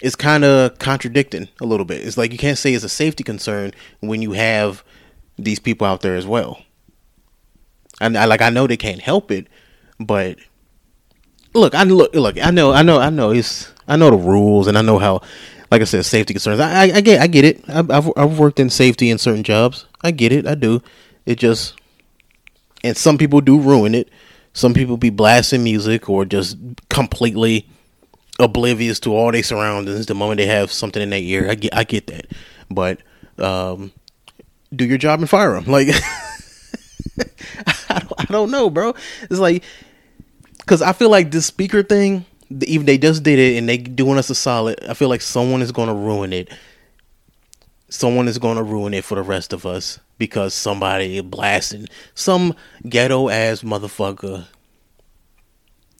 it's 0.00 0.16
kind 0.16 0.44
of 0.44 0.78
contradicting 0.78 1.48
a 1.60 1.66
little 1.66 1.86
bit. 1.86 2.06
It's 2.06 2.16
like 2.16 2.32
you 2.32 2.38
can't 2.38 2.58
say 2.58 2.74
it's 2.74 2.84
a 2.84 2.88
safety 2.88 3.24
concern 3.24 3.72
when 4.00 4.22
you 4.22 4.32
have 4.32 4.84
these 5.36 5.58
people 5.58 5.86
out 5.86 6.02
there 6.02 6.16
as 6.16 6.26
well. 6.26 6.62
And 8.00 8.16
I 8.16 8.24
like 8.26 8.42
I 8.42 8.50
know 8.50 8.66
they 8.66 8.76
can't 8.76 9.00
help 9.00 9.30
it, 9.30 9.46
but 9.98 10.38
look, 11.54 11.74
I 11.74 11.84
look, 11.84 12.14
look, 12.14 12.36
I 12.42 12.50
know, 12.50 12.72
I 12.72 12.82
know, 12.82 12.98
I 12.98 13.10
know. 13.10 13.30
It's 13.30 13.72
I 13.86 13.96
know 13.96 14.10
the 14.10 14.16
rules, 14.16 14.66
and 14.66 14.76
I 14.76 14.82
know 14.82 14.98
how. 14.98 15.22
Like 15.70 15.80
I 15.80 15.84
said, 15.86 16.04
safety 16.04 16.34
concerns. 16.34 16.60
I, 16.60 16.70
I, 16.70 16.82
I 16.96 17.00
get, 17.00 17.20
I 17.20 17.26
get 17.26 17.44
it. 17.44 17.64
I've, 17.68 17.90
I've, 17.90 18.12
I've 18.16 18.38
worked 18.38 18.60
in 18.60 18.70
safety 18.70 19.10
in 19.10 19.18
certain 19.18 19.42
jobs. 19.42 19.86
I 20.02 20.12
get 20.12 20.30
it. 20.30 20.46
I 20.46 20.54
do. 20.54 20.82
It 21.26 21.36
just, 21.36 21.74
and 22.84 22.96
some 22.96 23.18
people 23.18 23.40
do 23.40 23.58
ruin 23.58 23.94
it. 23.94 24.10
Some 24.52 24.74
people 24.74 24.96
be 24.96 25.10
blasting 25.10 25.64
music 25.64 26.08
or 26.08 26.24
just 26.24 26.56
completely 26.88 27.68
oblivious 28.38 29.00
to 29.00 29.14
all 29.14 29.32
their 29.32 29.42
surroundings 29.42 30.06
the 30.06 30.14
moment 30.14 30.38
they 30.38 30.46
have 30.46 30.70
something 30.70 31.02
in 31.02 31.10
their 31.10 31.20
ear. 31.20 31.50
I 31.50 31.54
get, 31.56 31.74
I 31.74 31.82
get 31.82 32.06
that, 32.08 32.26
but 32.70 33.00
um, 33.38 33.90
do 34.72 34.84
your 34.84 34.98
job 34.98 35.18
and 35.20 35.28
fire 35.28 35.54
them. 35.54 35.64
Like, 35.64 35.88
I, 37.88 37.98
don't, 37.98 38.12
I 38.18 38.24
don't 38.26 38.50
know, 38.52 38.70
bro. 38.70 38.94
It's 39.22 39.40
like 39.40 39.64
because 40.58 40.82
I 40.82 40.92
feel 40.92 41.10
like 41.10 41.30
this 41.30 41.46
speaker 41.46 41.82
thing, 41.82 42.24
even 42.62 42.86
they 42.86 42.98
just 42.98 43.22
did 43.22 43.38
it 43.38 43.58
and 43.58 43.68
they 43.68 43.78
doing 43.78 44.18
us 44.18 44.30
a 44.30 44.34
solid. 44.34 44.82
I 44.88 44.94
feel 44.94 45.08
like 45.08 45.20
someone 45.20 45.62
is 45.62 45.72
going 45.72 45.88
to 45.88 45.94
ruin 45.94 46.32
it. 46.32 46.48
Someone 47.88 48.28
is 48.28 48.38
going 48.38 48.56
to 48.56 48.62
ruin 48.62 48.94
it 48.94 49.04
for 49.04 49.14
the 49.14 49.22
rest 49.22 49.52
of 49.52 49.66
us 49.66 49.98
because 50.18 50.54
somebody 50.54 51.20
blasting 51.20 51.86
some 52.14 52.54
ghetto 52.88 53.28
ass 53.28 53.62
motherfucker. 53.62 54.46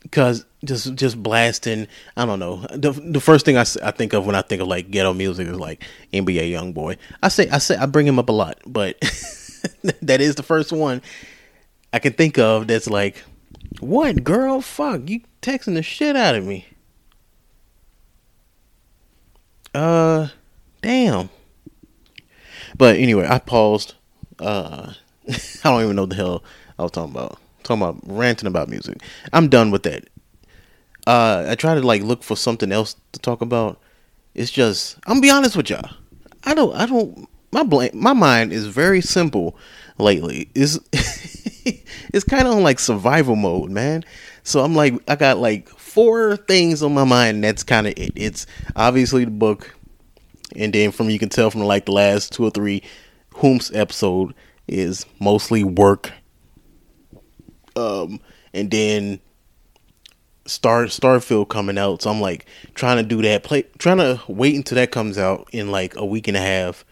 Because 0.02 0.44
just 0.64 0.94
just 0.94 1.22
blasting, 1.22 1.86
I 2.16 2.26
don't 2.26 2.38
know. 2.38 2.66
The 2.72 2.92
the 2.92 3.20
first 3.20 3.44
thing 3.44 3.56
I, 3.56 3.64
I 3.82 3.90
think 3.90 4.12
of 4.12 4.26
when 4.26 4.34
I 4.34 4.42
think 4.42 4.60
of 4.60 4.68
like 4.68 4.90
ghetto 4.90 5.14
music 5.14 5.48
is 5.48 5.58
like 5.58 5.84
NBA 6.12 6.50
YoungBoy. 6.50 6.96
I 7.22 7.28
say 7.28 7.48
I 7.48 7.58
say 7.58 7.76
I 7.76 7.86
bring 7.86 8.06
him 8.06 8.18
up 8.18 8.28
a 8.28 8.32
lot, 8.32 8.58
but 8.66 8.98
that 10.02 10.20
is 10.20 10.34
the 10.34 10.42
first 10.42 10.72
one 10.72 11.00
I 11.92 12.00
can 12.00 12.12
think 12.12 12.38
of 12.38 12.66
that's 12.66 12.88
like 12.88 13.22
what, 13.80 14.24
girl? 14.24 14.60
Fuck, 14.60 15.08
you 15.08 15.20
texting 15.42 15.74
the 15.74 15.82
shit 15.82 16.16
out 16.16 16.34
of 16.34 16.44
me. 16.44 16.66
Uh, 19.74 20.28
damn. 20.82 21.28
But 22.76 22.96
anyway, 22.96 23.26
I 23.28 23.38
paused. 23.38 23.94
Uh, 24.38 24.92
I 25.28 25.34
don't 25.64 25.82
even 25.82 25.96
know 25.96 26.02
what 26.02 26.10
the 26.10 26.16
hell 26.16 26.44
I 26.78 26.82
was 26.82 26.90
talking 26.90 27.14
about. 27.14 27.38
talking 27.62 27.82
about 27.82 28.00
ranting 28.04 28.46
about 28.46 28.68
music. 28.68 29.00
I'm 29.32 29.48
done 29.48 29.70
with 29.70 29.84
that. 29.84 30.08
Uh, 31.06 31.46
I 31.48 31.54
try 31.54 31.74
to 31.74 31.82
like 31.82 32.02
look 32.02 32.22
for 32.22 32.36
something 32.36 32.72
else 32.72 32.96
to 33.12 33.20
talk 33.20 33.40
about. 33.40 33.78
It's 34.34 34.50
just 34.50 34.96
I'm 35.06 35.14
gonna 35.14 35.20
be 35.20 35.30
honest 35.30 35.56
with 35.56 35.70
y'all. 35.70 35.90
I 36.44 36.54
don't. 36.54 36.74
I 36.74 36.86
don't. 36.86 37.28
My 37.52 37.62
blame. 37.62 37.90
My 37.94 38.12
mind 38.12 38.52
is 38.52 38.66
very 38.66 39.00
simple 39.00 39.56
lately. 39.98 40.50
Is 40.54 40.80
it's 42.12 42.24
kind 42.28 42.46
of 42.46 42.54
on 42.54 42.62
like 42.62 42.78
survival 42.78 43.36
mode, 43.36 43.70
man. 43.70 44.04
So 44.42 44.62
I'm 44.62 44.74
like, 44.74 44.94
I 45.08 45.16
got 45.16 45.38
like 45.38 45.68
four 45.68 46.36
things 46.36 46.82
on 46.82 46.92
my 46.94 47.04
mind. 47.04 47.44
That's 47.44 47.62
kind 47.62 47.86
of 47.86 47.94
it. 47.96 48.12
It's 48.16 48.46
obviously 48.74 49.24
the 49.24 49.30
book, 49.30 49.74
and 50.56 50.73
then 50.73 50.90
from 50.90 51.11
you 51.11 51.18
can 51.18 51.28
tell 51.28 51.50
from 51.50 51.62
like 51.62 51.87
the 51.87 51.92
last 51.92 52.32
two 52.32 52.44
or 52.44 52.50
three 52.50 52.82
Whomst 53.32 53.75
episode 53.76 54.34
is 54.68 55.06
mostly 55.20 55.64
work. 55.64 56.12
Um, 57.76 58.20
and 58.52 58.70
then 58.70 59.20
Star 60.46 60.84
Starfield 60.84 61.49
coming 61.49 61.78
out, 61.78 62.02
so 62.02 62.11
I'm 62.11 62.20
like 62.20 62.46
trying 62.75 62.99
to 62.99 63.02
do 63.02 63.23
that. 63.23 63.42
Play, 63.42 63.64
trying 63.78 63.99
to 63.99 64.20
wait 64.28 64.54
until 64.54 64.76
that 64.76 64.92
comes 64.92 65.18
out 65.18 65.49
in 65.52 65.70
like 65.70 65.96
a 65.96 66.04
week 66.04 66.28
and 66.28 66.37
a 66.37 66.40
half. 66.40 66.84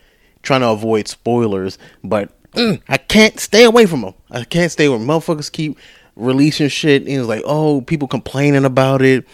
Trying 0.42 0.62
to 0.62 0.70
avoid 0.70 1.06
spoilers, 1.06 1.78
but 2.02 2.30
mm, 2.52 2.82
I 2.88 2.96
can't 2.96 3.38
stay 3.38 3.62
away 3.62 3.86
from 3.86 4.00
them. 4.00 4.14
I 4.28 4.42
can't 4.42 4.72
stay 4.72 4.88
where 4.88 4.98
motherfuckers 4.98 5.52
keep 5.52 5.78
releasing 6.16 6.68
shit. 6.68 7.02
And 7.02 7.10
it's 7.10 7.28
like, 7.28 7.42
oh, 7.44 7.80
people 7.82 8.08
complaining 8.08 8.64
about 8.64 9.02
it, 9.02 9.24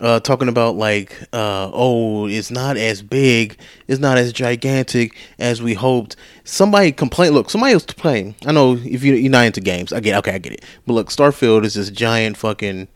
uh, 0.00 0.20
talking 0.20 0.48
about 0.48 0.76
like, 0.76 1.20
uh, 1.32 1.70
oh, 1.72 2.26
it's 2.26 2.50
not 2.50 2.76
as 2.76 3.02
big, 3.02 3.56
it's 3.86 4.00
not 4.00 4.18
as 4.18 4.32
gigantic 4.32 5.16
as 5.38 5.62
we 5.62 5.74
hoped. 5.74 6.16
Somebody 6.44 6.92
complain. 6.92 7.32
Look, 7.32 7.50
somebody 7.50 7.74
was 7.74 7.84
playing. 7.86 8.34
I 8.46 8.52
know 8.52 8.74
if 8.74 9.04
you, 9.04 9.14
you're 9.14 9.30
not 9.30 9.46
into 9.46 9.60
games, 9.60 9.92
I 9.92 10.00
get. 10.00 10.16
Okay, 10.18 10.34
I 10.34 10.38
get 10.38 10.52
it. 10.52 10.64
But 10.86 10.94
look, 10.94 11.08
Starfield 11.10 11.64
is 11.64 11.74
this 11.74 11.90
giant 11.90 12.36
fucking 12.36 12.88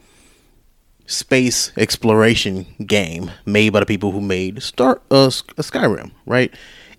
space 1.06 1.72
exploration 1.78 2.66
game 2.84 3.30
made 3.46 3.70
by 3.70 3.80
the 3.80 3.86
people 3.86 4.12
who 4.12 4.20
made 4.20 4.62
Star 4.62 5.00
uh, 5.10 5.28
Skyrim, 5.28 6.10
right? 6.26 6.52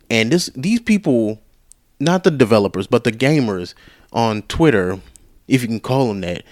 And 0.10 0.32
this 0.32 0.50
these 0.56 0.80
people 0.80 1.40
not 2.00 2.24
the 2.24 2.32
developers, 2.32 2.88
but 2.88 3.04
the 3.04 3.12
gamers 3.12 3.74
on 4.14 4.42
Twitter, 4.44 5.00
if 5.48 5.62
you 5.62 5.68
can 5.68 5.80
call 5.80 6.08
them 6.08 6.22
that, 6.22 6.44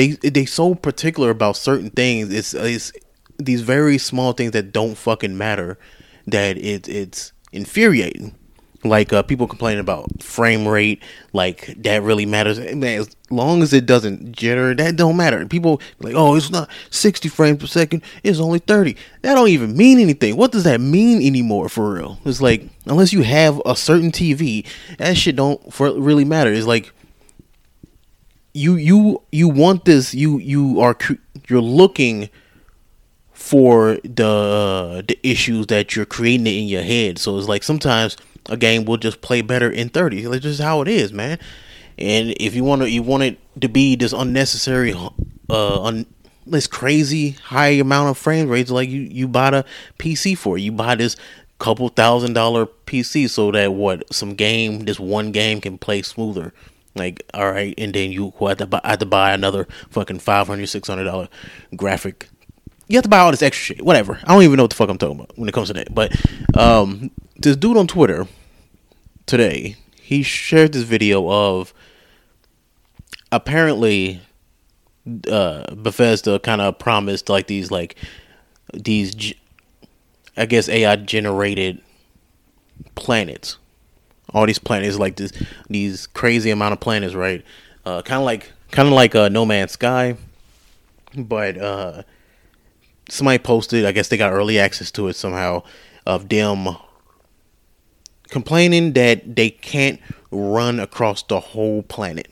they 0.00 0.30
they 0.30 0.46
so 0.46 0.74
particular 0.74 1.30
about 1.30 1.56
certain 1.56 1.90
things. 1.90 2.32
It's 2.32 2.54
it's 2.54 2.92
these 3.38 3.60
very 3.60 3.98
small 3.98 4.32
things 4.32 4.52
that 4.52 4.72
don't 4.72 4.96
fucking 4.96 5.36
matter 5.36 5.78
that 6.26 6.56
it 6.56 6.88
it's 6.88 7.32
infuriating. 7.52 8.34
Like 8.82 9.12
uh, 9.12 9.22
people 9.22 9.46
complaining 9.46 9.80
about 9.80 10.22
frame 10.22 10.66
rate, 10.66 11.02
like 11.34 11.66
that 11.82 12.02
really 12.02 12.24
matters. 12.24 12.58
Man, 12.58 13.00
as 13.00 13.14
long 13.28 13.62
as 13.62 13.74
it 13.74 13.84
doesn't 13.84 14.34
jitter, 14.34 14.74
that 14.78 14.96
don't 14.96 15.18
matter. 15.18 15.44
People 15.44 15.82
like, 15.98 16.14
oh, 16.14 16.34
it's 16.34 16.48
not 16.48 16.70
sixty 16.88 17.28
frames 17.28 17.58
per 17.58 17.66
second; 17.66 18.02
it's 18.22 18.40
only 18.40 18.58
thirty. 18.58 18.96
That 19.20 19.34
don't 19.34 19.48
even 19.48 19.76
mean 19.76 19.98
anything. 19.98 20.34
What 20.34 20.50
does 20.50 20.64
that 20.64 20.80
mean 20.80 21.20
anymore? 21.20 21.68
For 21.68 21.92
real, 21.92 22.18
it's 22.24 22.40
like 22.40 22.70
unless 22.86 23.12
you 23.12 23.20
have 23.20 23.60
a 23.66 23.76
certain 23.76 24.12
TV, 24.12 24.66
that 24.96 25.18
shit 25.18 25.36
don't 25.36 25.60
really 25.78 26.24
matter. 26.24 26.50
It's 26.50 26.66
like 26.66 26.90
you 28.52 28.76
you 28.76 29.22
you 29.32 29.48
want 29.48 29.84
this. 29.84 30.14
You 30.14 30.38
you 30.38 30.80
are 30.80 30.96
you're 31.48 31.60
looking 31.60 32.28
for 33.32 33.98
the 34.04 34.26
uh, 34.26 35.02
the 35.06 35.18
issues 35.22 35.66
that 35.68 35.96
you're 35.96 36.06
creating 36.06 36.46
in 36.46 36.68
your 36.68 36.82
head. 36.82 37.18
So 37.18 37.38
it's 37.38 37.48
like 37.48 37.62
sometimes 37.62 38.16
a 38.48 38.56
game 38.56 38.84
will 38.84 38.96
just 38.96 39.20
play 39.20 39.42
better 39.42 39.70
in 39.70 39.88
30. 39.88 40.22
That's 40.22 40.42
just 40.42 40.60
how 40.60 40.82
it 40.82 40.88
is, 40.88 41.12
man. 41.12 41.38
And 41.98 42.34
if 42.40 42.54
you 42.54 42.64
want 42.64 42.82
to, 42.82 42.90
you 42.90 43.02
want 43.02 43.22
it 43.22 43.38
to 43.60 43.68
be 43.68 43.96
this 43.96 44.12
unnecessary, 44.12 44.94
uh, 45.50 45.82
un, 45.82 46.06
this 46.46 46.66
crazy 46.66 47.30
high 47.30 47.68
amount 47.68 48.10
of 48.10 48.18
frame 48.18 48.48
rates, 48.48 48.70
like 48.70 48.88
you 48.88 49.02
you 49.02 49.28
bought 49.28 49.54
a 49.54 49.64
PC 49.98 50.36
for. 50.36 50.58
You 50.58 50.72
buy 50.72 50.94
this 50.94 51.16
couple 51.58 51.88
thousand 51.88 52.32
dollar 52.32 52.66
PC 52.66 53.28
so 53.28 53.50
that 53.52 53.74
what 53.74 54.12
some 54.12 54.34
game, 54.34 54.80
this 54.80 54.98
one 54.98 55.30
game 55.32 55.60
can 55.60 55.78
play 55.78 56.02
smoother. 56.02 56.52
Like, 56.94 57.22
all 57.32 57.50
right, 57.50 57.74
and 57.78 57.94
then 57.94 58.10
you 58.10 58.32
have 58.40 58.58
to 58.58 58.66
buy, 58.66 58.80
have 58.84 58.98
to 58.98 59.06
buy 59.06 59.32
another 59.32 59.68
fucking 59.90 60.18
500 60.18 60.66
600 60.66 61.04
dollar 61.04 61.28
graphic. 61.76 62.28
You 62.88 62.96
have 62.96 63.04
to 63.04 63.08
buy 63.08 63.20
all 63.20 63.30
this 63.30 63.42
extra 63.42 63.76
shit. 63.76 63.84
Whatever. 63.84 64.18
I 64.24 64.34
don't 64.34 64.42
even 64.42 64.56
know 64.56 64.64
what 64.64 64.70
the 64.70 64.76
fuck 64.76 64.90
I'm 64.90 64.98
talking 64.98 65.20
about 65.20 65.38
when 65.38 65.48
it 65.48 65.52
comes 65.52 65.68
to 65.68 65.74
that. 65.74 65.94
But 65.94 66.12
um, 66.58 67.12
this 67.36 67.56
dude 67.56 67.76
on 67.76 67.86
Twitter 67.86 68.26
today, 69.26 69.76
he 70.00 70.24
shared 70.24 70.72
this 70.72 70.82
video 70.82 71.30
of 71.30 71.72
apparently 73.30 74.20
uh, 75.30 75.72
Bethesda 75.74 76.40
kind 76.40 76.60
of 76.60 76.78
promised 76.78 77.28
like 77.28 77.46
these 77.46 77.70
like 77.70 77.96
these 78.74 79.34
I 80.36 80.46
guess 80.46 80.68
AI 80.68 80.96
generated 80.96 81.80
planets. 82.94 83.58
All 84.32 84.46
these 84.46 84.58
planets 84.58 84.98
like 84.98 85.16
this 85.16 85.32
these 85.68 86.06
crazy 86.06 86.50
amount 86.50 86.72
of 86.72 86.80
planets, 86.80 87.14
right? 87.14 87.44
Uh, 87.84 88.02
kind 88.02 88.20
of 88.20 88.24
like 88.24 88.52
kind 88.70 88.88
of 88.88 88.94
like 88.94 89.14
uh, 89.14 89.28
No 89.28 89.44
Man's 89.44 89.72
Sky, 89.72 90.16
but 91.16 91.58
uh, 91.58 92.02
somebody 93.08 93.38
posted. 93.38 93.84
I 93.84 93.92
guess 93.92 94.08
they 94.08 94.16
got 94.16 94.32
early 94.32 94.58
access 94.58 94.90
to 94.92 95.08
it 95.08 95.14
somehow 95.14 95.62
of 96.06 96.28
them 96.28 96.76
complaining 98.28 98.92
that 98.94 99.36
they 99.36 99.50
can't 99.50 100.00
run 100.30 100.80
across 100.80 101.22
the 101.24 101.40
whole 101.40 101.82
planet. 101.82 102.28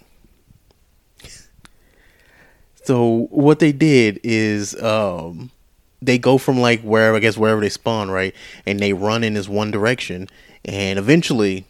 so 2.85 3.26
what 3.31 3.59
they 3.59 3.73
did 3.73 4.19
is 4.23 4.81
um, 4.81 5.50
they 6.00 6.17
go 6.17 6.38
from 6.38 6.59
like 6.59 6.81
wherever 6.81 7.17
I 7.17 7.21
guess 7.21 7.37
wherever 7.37 7.61
they 7.61 7.69
spawn, 7.69 8.11
right, 8.11 8.35
and 8.64 8.81
they 8.81 8.93
run 8.93 9.25
in 9.25 9.35
this 9.35 9.49
one 9.49 9.71
direction, 9.71 10.28
and 10.64 10.99
eventually 10.99 11.67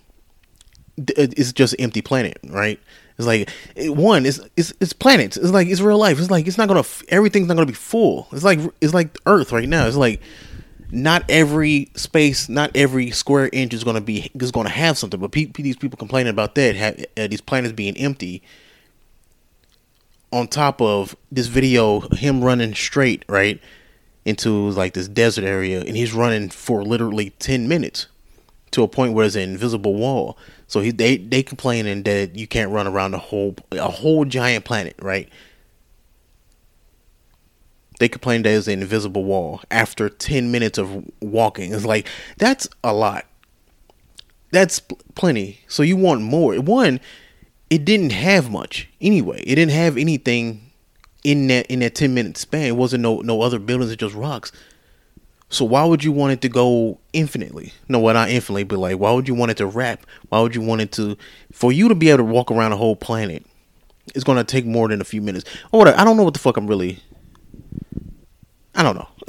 it's 1.16 1.52
just 1.52 1.74
empty 1.78 2.02
planet, 2.02 2.38
right? 2.48 2.80
It's 3.18 3.26
like 3.26 3.50
one, 3.76 4.26
it's 4.26 4.40
it's 4.56 4.72
it's 4.80 4.92
planets. 4.92 5.36
It's 5.36 5.50
like 5.50 5.66
it's 5.66 5.80
real 5.80 5.98
life. 5.98 6.18
It's 6.20 6.30
like 6.30 6.46
it's 6.46 6.58
not 6.58 6.68
gonna 6.68 6.84
everything's 7.08 7.48
not 7.48 7.54
gonna 7.54 7.66
be 7.66 7.72
full. 7.72 8.28
It's 8.32 8.44
like 8.44 8.60
it's 8.80 8.94
like 8.94 9.18
Earth 9.26 9.50
right 9.50 9.68
now. 9.68 9.86
It's 9.86 9.96
like 9.96 10.20
not 10.90 11.24
every 11.28 11.90
space, 11.94 12.48
not 12.48 12.70
every 12.76 13.10
square 13.10 13.50
inch 13.52 13.74
is 13.74 13.82
to 13.96 14.00
be 14.00 14.30
is 14.38 14.52
to 14.52 14.68
have 14.68 14.96
something. 14.96 15.18
But 15.18 15.32
pe- 15.32 15.46
these 15.46 15.76
people 15.76 15.96
complaining 15.96 16.30
about 16.30 16.54
that, 16.54 16.76
have, 16.76 17.04
uh, 17.16 17.26
these 17.26 17.40
planets 17.40 17.72
being 17.72 17.96
empty. 17.96 18.42
On 20.30 20.46
top 20.46 20.82
of 20.82 21.16
this 21.32 21.46
video, 21.46 22.00
him 22.10 22.44
running 22.44 22.74
straight, 22.74 23.24
right, 23.30 23.60
into 24.26 24.68
like 24.70 24.92
this 24.92 25.08
desert 25.08 25.44
area, 25.44 25.80
and 25.80 25.96
he's 25.96 26.12
running 26.12 26.50
for 26.50 26.84
literally 26.84 27.30
ten 27.38 27.66
minutes 27.66 28.06
to 28.72 28.82
a 28.82 28.88
point 28.88 29.12
where 29.12 29.24
there's 29.24 29.36
an 29.36 29.50
invisible 29.50 29.94
wall. 29.94 30.36
So 30.66 30.80
he 30.80 30.90
they 30.90 31.16
they 31.16 31.42
complaining 31.42 32.02
that 32.04 32.36
you 32.36 32.46
can't 32.46 32.70
run 32.70 32.86
around 32.86 33.14
a 33.14 33.18
whole 33.18 33.56
a 33.72 33.90
whole 33.90 34.24
giant 34.24 34.64
planet, 34.64 34.94
right? 35.00 35.28
They 37.98 38.08
complain 38.08 38.42
that 38.42 38.50
there's 38.50 38.68
an 38.68 38.80
invisible 38.80 39.24
wall 39.24 39.60
after 39.70 40.08
ten 40.08 40.50
minutes 40.50 40.78
of 40.78 41.04
walking. 41.20 41.72
It's 41.72 41.84
like 41.84 42.06
that's 42.36 42.68
a 42.84 42.92
lot. 42.92 43.26
That's 44.50 44.80
plenty. 45.14 45.60
So 45.68 45.82
you 45.82 45.96
want 45.96 46.22
more. 46.22 46.54
One, 46.56 47.00
it 47.70 47.84
didn't 47.84 48.12
have 48.12 48.50
much 48.50 48.88
anyway. 49.00 49.42
It 49.42 49.56
didn't 49.56 49.72
have 49.72 49.96
anything 49.96 50.70
in 51.24 51.48
that 51.48 51.66
in 51.66 51.80
that 51.80 51.94
ten 51.94 52.14
minute 52.14 52.36
span. 52.36 52.66
It 52.66 52.76
wasn't 52.76 53.02
no 53.02 53.20
no 53.20 53.42
other 53.42 53.58
buildings, 53.58 53.90
it 53.90 53.98
just 53.98 54.14
rocks. 54.14 54.52
So 55.50 55.64
why 55.64 55.84
would 55.84 56.04
you 56.04 56.12
want 56.12 56.32
it 56.32 56.40
to 56.42 56.48
go 56.48 56.98
infinitely? 57.12 57.72
No, 57.88 57.98
well 57.98 58.14
not 58.14 58.28
infinitely, 58.28 58.64
but 58.64 58.78
like 58.78 58.98
why 58.98 59.12
would 59.12 59.28
you 59.28 59.34
want 59.34 59.50
it 59.50 59.56
to 59.58 59.66
wrap? 59.66 60.04
Why 60.28 60.40
would 60.40 60.54
you 60.54 60.60
want 60.60 60.82
it 60.82 60.92
to 60.92 61.16
for 61.52 61.72
you 61.72 61.88
to 61.88 61.94
be 61.94 62.10
able 62.10 62.18
to 62.18 62.24
walk 62.24 62.50
around 62.50 62.72
a 62.72 62.76
whole 62.76 62.96
planet? 62.96 63.44
It's 64.14 64.24
gonna 64.24 64.44
take 64.44 64.66
more 64.66 64.88
than 64.88 65.00
a 65.00 65.04
few 65.04 65.22
minutes. 65.22 65.44
Oh, 65.72 65.78
or 65.78 65.78
whatever. 65.80 65.98
I 65.98 66.04
don't 66.04 66.16
know 66.16 66.24
what 66.24 66.34
the 66.34 66.40
fuck 66.40 66.56
I'm 66.56 66.66
really. 66.66 66.98
I 68.74 68.82
don't 68.82 68.96
know. 68.96 69.08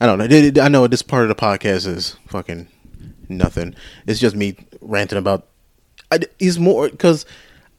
I 0.00 0.06
don't 0.06 0.18
know. 0.18 0.62
I 0.62 0.68
know 0.68 0.86
this 0.86 1.02
part 1.02 1.22
of 1.22 1.28
the 1.28 1.34
podcast 1.34 1.86
is 1.86 2.16
fucking 2.28 2.68
nothing. 3.28 3.74
It's 4.06 4.20
just 4.20 4.36
me 4.36 4.56
ranting 4.80 5.18
about. 5.18 5.46
It's 6.38 6.58
more 6.58 6.88
because 6.88 7.24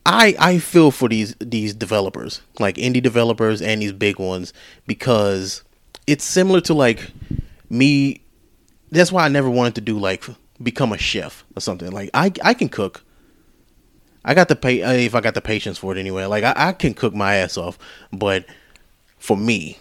I 0.05 0.35
I 0.39 0.57
feel 0.57 0.91
for 0.91 1.09
these 1.09 1.35
these 1.39 1.73
developers, 1.73 2.41
like 2.59 2.75
indie 2.75 3.03
developers 3.03 3.61
and 3.61 3.81
these 3.81 3.91
big 3.93 4.19
ones, 4.19 4.53
because 4.87 5.63
it's 6.07 6.23
similar 6.23 6.61
to 6.61 6.73
like 6.73 7.11
me. 7.69 8.21
That's 8.89 9.11
why 9.11 9.25
I 9.25 9.27
never 9.27 9.49
wanted 9.49 9.75
to 9.75 9.81
do 9.81 9.99
like 9.99 10.23
become 10.63 10.93
a 10.93 10.97
chef 10.97 11.45
or 11.55 11.59
something. 11.61 11.91
Like 11.91 12.09
I 12.13 12.31
I 12.43 12.53
can 12.53 12.69
cook. 12.69 13.03
I 14.25 14.33
got 14.33 14.47
the 14.47 14.55
pay 14.55 14.81
uh, 14.81 14.93
if 14.93 15.13
I 15.15 15.21
got 15.21 15.35
the 15.35 15.41
patience 15.41 15.77
for 15.77 15.95
it 15.95 15.99
anyway. 15.99 16.25
Like 16.25 16.43
I, 16.43 16.53
I 16.55 16.71
can 16.73 16.93
cook 16.93 17.13
my 17.13 17.35
ass 17.35 17.57
off, 17.57 17.77
but 18.11 18.45
for 19.19 19.37
me, 19.37 19.77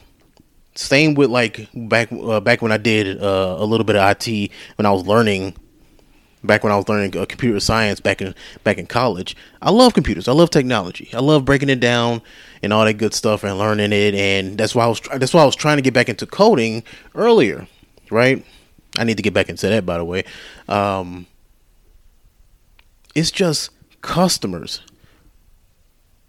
same 0.74 1.14
with 1.14 1.30
like 1.30 1.68
back 1.74 2.08
uh, 2.12 2.40
back 2.40 2.62
when 2.62 2.72
I 2.72 2.76
did 2.76 3.22
uh, 3.22 3.56
a 3.58 3.64
little 3.64 3.84
bit 3.84 3.96
of 3.96 4.10
IT 4.10 4.50
when 4.76 4.86
I 4.86 4.90
was 4.90 5.06
learning 5.06 5.56
back 6.46 6.62
when 6.62 6.72
I 6.72 6.76
was 6.76 6.88
learning 6.88 7.16
uh, 7.16 7.26
computer 7.26 7.60
science 7.60 8.00
back 8.00 8.22
in 8.22 8.34
back 8.64 8.78
in 8.78 8.86
college. 8.86 9.36
I 9.60 9.70
love 9.70 9.94
computers. 9.94 10.28
I 10.28 10.32
love 10.32 10.50
technology. 10.50 11.10
I 11.12 11.20
love 11.20 11.44
breaking 11.44 11.68
it 11.68 11.80
down 11.80 12.22
and 12.62 12.72
all 12.72 12.84
that 12.84 12.94
good 12.94 13.14
stuff 13.14 13.44
and 13.44 13.58
learning 13.58 13.92
it. 13.92 14.14
And 14.14 14.56
that's 14.58 14.74
why 14.74 14.84
I 14.84 14.88
was 14.88 15.00
that's 15.00 15.34
why 15.34 15.42
I 15.42 15.46
was 15.46 15.56
trying 15.56 15.76
to 15.76 15.82
get 15.82 15.94
back 15.94 16.08
into 16.08 16.26
coding 16.26 16.82
earlier, 17.14 17.66
right? 18.10 18.44
I 18.98 19.04
need 19.04 19.16
to 19.16 19.22
get 19.22 19.34
back 19.34 19.48
into 19.48 19.68
that, 19.68 19.84
by 19.84 19.98
the 19.98 20.04
way. 20.04 20.24
Um, 20.68 21.26
it's 23.14 23.30
just 23.30 23.70
customers. 24.02 24.80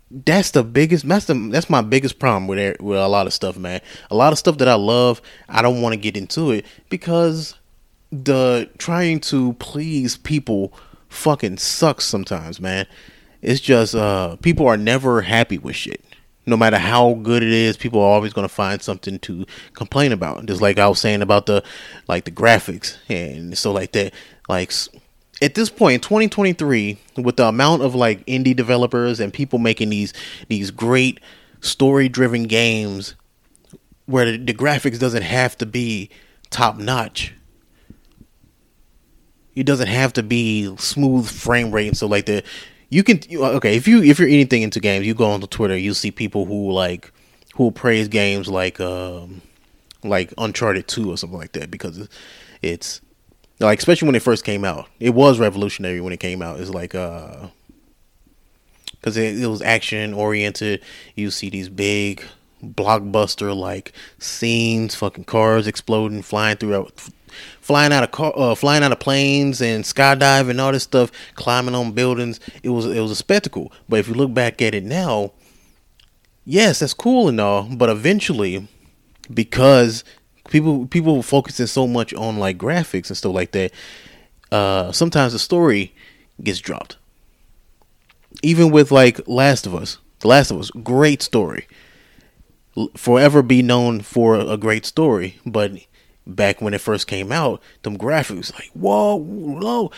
That's 0.10 0.52
the 0.52 0.64
biggest. 0.64 1.08
That's 1.08 1.26
the 1.26 1.34
that's 1.52 1.70
my 1.70 1.82
biggest 1.82 2.18
problem 2.18 2.48
with 2.48 2.60
it, 2.60 2.82
with 2.82 2.98
a 2.98 3.08
lot 3.08 3.28
of 3.28 3.34
stuff, 3.34 3.58
man. 3.58 3.82
A 4.10 4.16
lot 4.16 4.32
of 4.32 4.40
stuff 4.40 4.58
that 4.60 4.68
I 4.68 4.76
love, 4.76 5.22
I 5.50 5.62
don't 5.62 5.82
want 5.82 5.94
to 5.94 5.98
get 5.98 6.16
into 6.16 6.52
it 6.52 6.66
because 6.90 7.56
the 8.12 8.70
trying 8.78 9.20
to 9.20 9.54
please 9.54 10.18
people 10.18 10.74
fucking 11.10 11.58
sucks 11.58 12.06
sometimes, 12.06 12.60
man. 12.60 12.86
It's 13.42 13.62
just 13.62 13.96
uh 13.96 14.38
people 14.38 14.68
are 14.68 14.78
never 14.78 15.22
happy 15.22 15.58
with 15.58 15.76
shit. 15.76 16.04
No 16.46 16.56
matter 16.56 16.78
how 16.78 17.16
good 17.16 17.44
it 17.44 17.52
is, 17.52 17.76
people 17.76 18.00
are 18.00 18.14
always 18.14 18.34
to 18.48 18.54
find 18.54 18.82
something 18.82 19.20
to 19.20 19.46
complain 19.74 20.14
about. 20.14 20.46
Just 20.46 20.62
like 20.62 20.80
I 20.80 20.88
was 20.88 21.00
saying 21.00 21.22
about 21.22 21.46
the 21.46 21.64
like 22.08 22.26
the 22.26 22.32
graphics 22.32 22.98
and 23.10 23.58
so 23.58 23.72
like 23.72 23.92
that. 23.92 24.14
Like 24.48 24.72
at 25.42 25.56
this 25.56 25.70
point 25.70 25.96
in 25.96 26.00
2023 26.02 26.98
with 27.18 27.38
the 27.38 27.46
amount 27.46 27.82
of 27.82 27.94
like 27.96 28.26
indie 28.26 28.56
developers 28.56 29.20
and 29.20 29.34
people 29.34 29.60
making 29.60 29.90
these 29.90 30.14
these 30.48 30.72
great 30.72 31.20
story 31.62 32.08
driven 32.08 32.44
games 32.44 33.16
where 34.06 34.26
the, 34.32 34.38
the 34.38 34.54
graphics 34.54 35.00
doesn't 35.00 35.24
have 35.24 35.58
to 35.58 35.66
be 35.66 36.10
top 36.50 36.78
notch 36.78 37.34
it 39.58 39.66
doesn't 39.66 39.88
have 39.88 40.14
to 40.14 40.24
be 40.24 40.76
smooth 40.78 41.28
frame 41.28 41.72
rate 41.72 41.88
and 41.88 41.98
so 41.98 42.06
like 42.08 42.28
that. 42.28 42.46
You 42.90 43.04
can 43.04 43.20
okay 43.34 43.76
if 43.76 43.88
you 43.88 44.02
if 44.04 44.20
you're 44.20 44.30
anything 44.30 44.62
into 44.62 44.80
games, 44.80 45.06
you 45.06 45.14
go 45.14 45.26
onto 45.32 45.48
Twitter, 45.48 45.76
you 45.76 45.94
see 45.94 46.12
people 46.12 46.46
who 46.46 46.72
like 46.72 47.12
who 47.56 47.72
praise 47.72 48.08
games 48.08 48.48
like 48.48 48.80
um 48.80 49.42
like 50.04 50.34
Uncharted 50.38 50.88
Two 50.88 51.12
or 51.12 51.18
something 51.18 51.40
like 51.40 51.54
that 51.54 51.72
because 51.72 52.08
it's 52.62 53.02
like 53.60 53.80
especially 53.80 54.06
when 54.06 54.16
it 54.16 54.22
first 54.22 54.46
came 54.46 54.64
out, 54.64 54.88
it 55.00 55.10
was 55.10 55.40
revolutionary 55.40 56.00
when 56.00 56.14
it 56.14 56.20
came 56.20 56.42
out. 56.42 56.60
It's 56.60 56.70
like 56.70 56.94
uh 56.94 57.48
because 58.92 59.18
it, 59.18 59.42
it 59.42 59.48
was 59.48 59.62
action 59.64 60.14
oriented. 60.14 60.82
You 61.16 61.32
see 61.32 61.50
these 61.50 61.68
big 61.68 62.24
blockbuster 62.64 63.56
like 63.58 63.92
scenes, 64.20 64.94
fucking 64.96 65.26
cars 65.26 65.68
exploding, 65.68 66.22
flying 66.22 66.58
through 66.58 66.88
flying 67.62 67.94
out 67.94 68.04
of 68.04 68.12
car, 68.12 68.34
uh, 68.36 68.56
flying 68.56 68.84
out 68.84 68.92
of 68.92 69.00
planes 69.00 69.62
and 69.62 69.84
skydiving 69.84 70.62
all 70.62 70.72
this 70.72 70.84
stuff, 70.84 71.12
climbing 71.36 71.76
on 71.76 71.92
buildings. 71.92 72.40
It 72.64 72.70
was 72.70 72.86
it 72.86 73.00
was 73.00 73.12
a 73.12 73.16
spectacle. 73.16 73.72
But 73.90 74.00
if 74.00 74.08
you 74.08 74.14
look 74.14 74.34
back 74.34 74.62
at 74.62 74.74
it 74.76 74.84
now, 74.84 75.34
yes, 76.46 76.80
that's 76.80 76.94
cool 76.94 77.28
and 77.28 77.40
all. 77.40 77.64
But 77.64 77.90
eventually, 77.90 78.68
because 79.34 80.04
people 80.50 80.88
people 80.88 81.22
focusing 81.22 81.68
so 81.68 81.88
much 81.88 82.14
on 82.14 82.38
like 82.38 82.58
graphics 82.58 83.10
and 83.10 83.18
stuff 83.18 83.34
like 83.34 83.52
that, 83.52 83.72
uh, 84.52 84.92
sometimes 84.92 85.34
the 85.34 85.40
story 85.40 85.94
gets 86.42 86.60
dropped. 86.60 86.98
Even 88.44 88.72
with 88.72 88.92
like 88.92 89.20
Last 89.28 89.66
of 89.66 89.76
Us, 89.76 89.98
The 90.20 90.28
Last 90.28 90.52
of 90.52 90.60
Us, 90.60 90.72
great 90.72 91.22
story. 91.22 91.68
Forever 92.96 93.42
be 93.42 93.64
known 93.64 94.02
for 94.02 94.36
a 94.36 94.56
great 94.56 94.86
story, 94.86 95.40
but 95.46 95.72
back 96.28 96.62
when 96.62 96.74
it 96.74 96.82
first 96.82 97.08
came 97.08 97.32
out, 97.32 97.62
them 97.84 97.98
graphics 97.98 98.54
like 98.54 98.70
whoa, 98.74 99.16
whoa. 99.16 99.92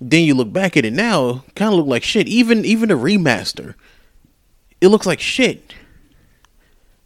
Then 0.00 0.24
you 0.24 0.34
look 0.34 0.52
back 0.52 0.76
at 0.76 0.84
it 0.84 0.92
now, 0.92 1.44
kind 1.54 1.72
of 1.72 1.78
look 1.78 1.86
like 1.86 2.02
shit. 2.02 2.28
Even 2.28 2.64
even 2.64 2.88
the 2.88 2.94
remaster, 2.96 3.74
it 4.80 4.88
looks 4.88 5.06
like 5.06 5.20
shit. 5.20 5.74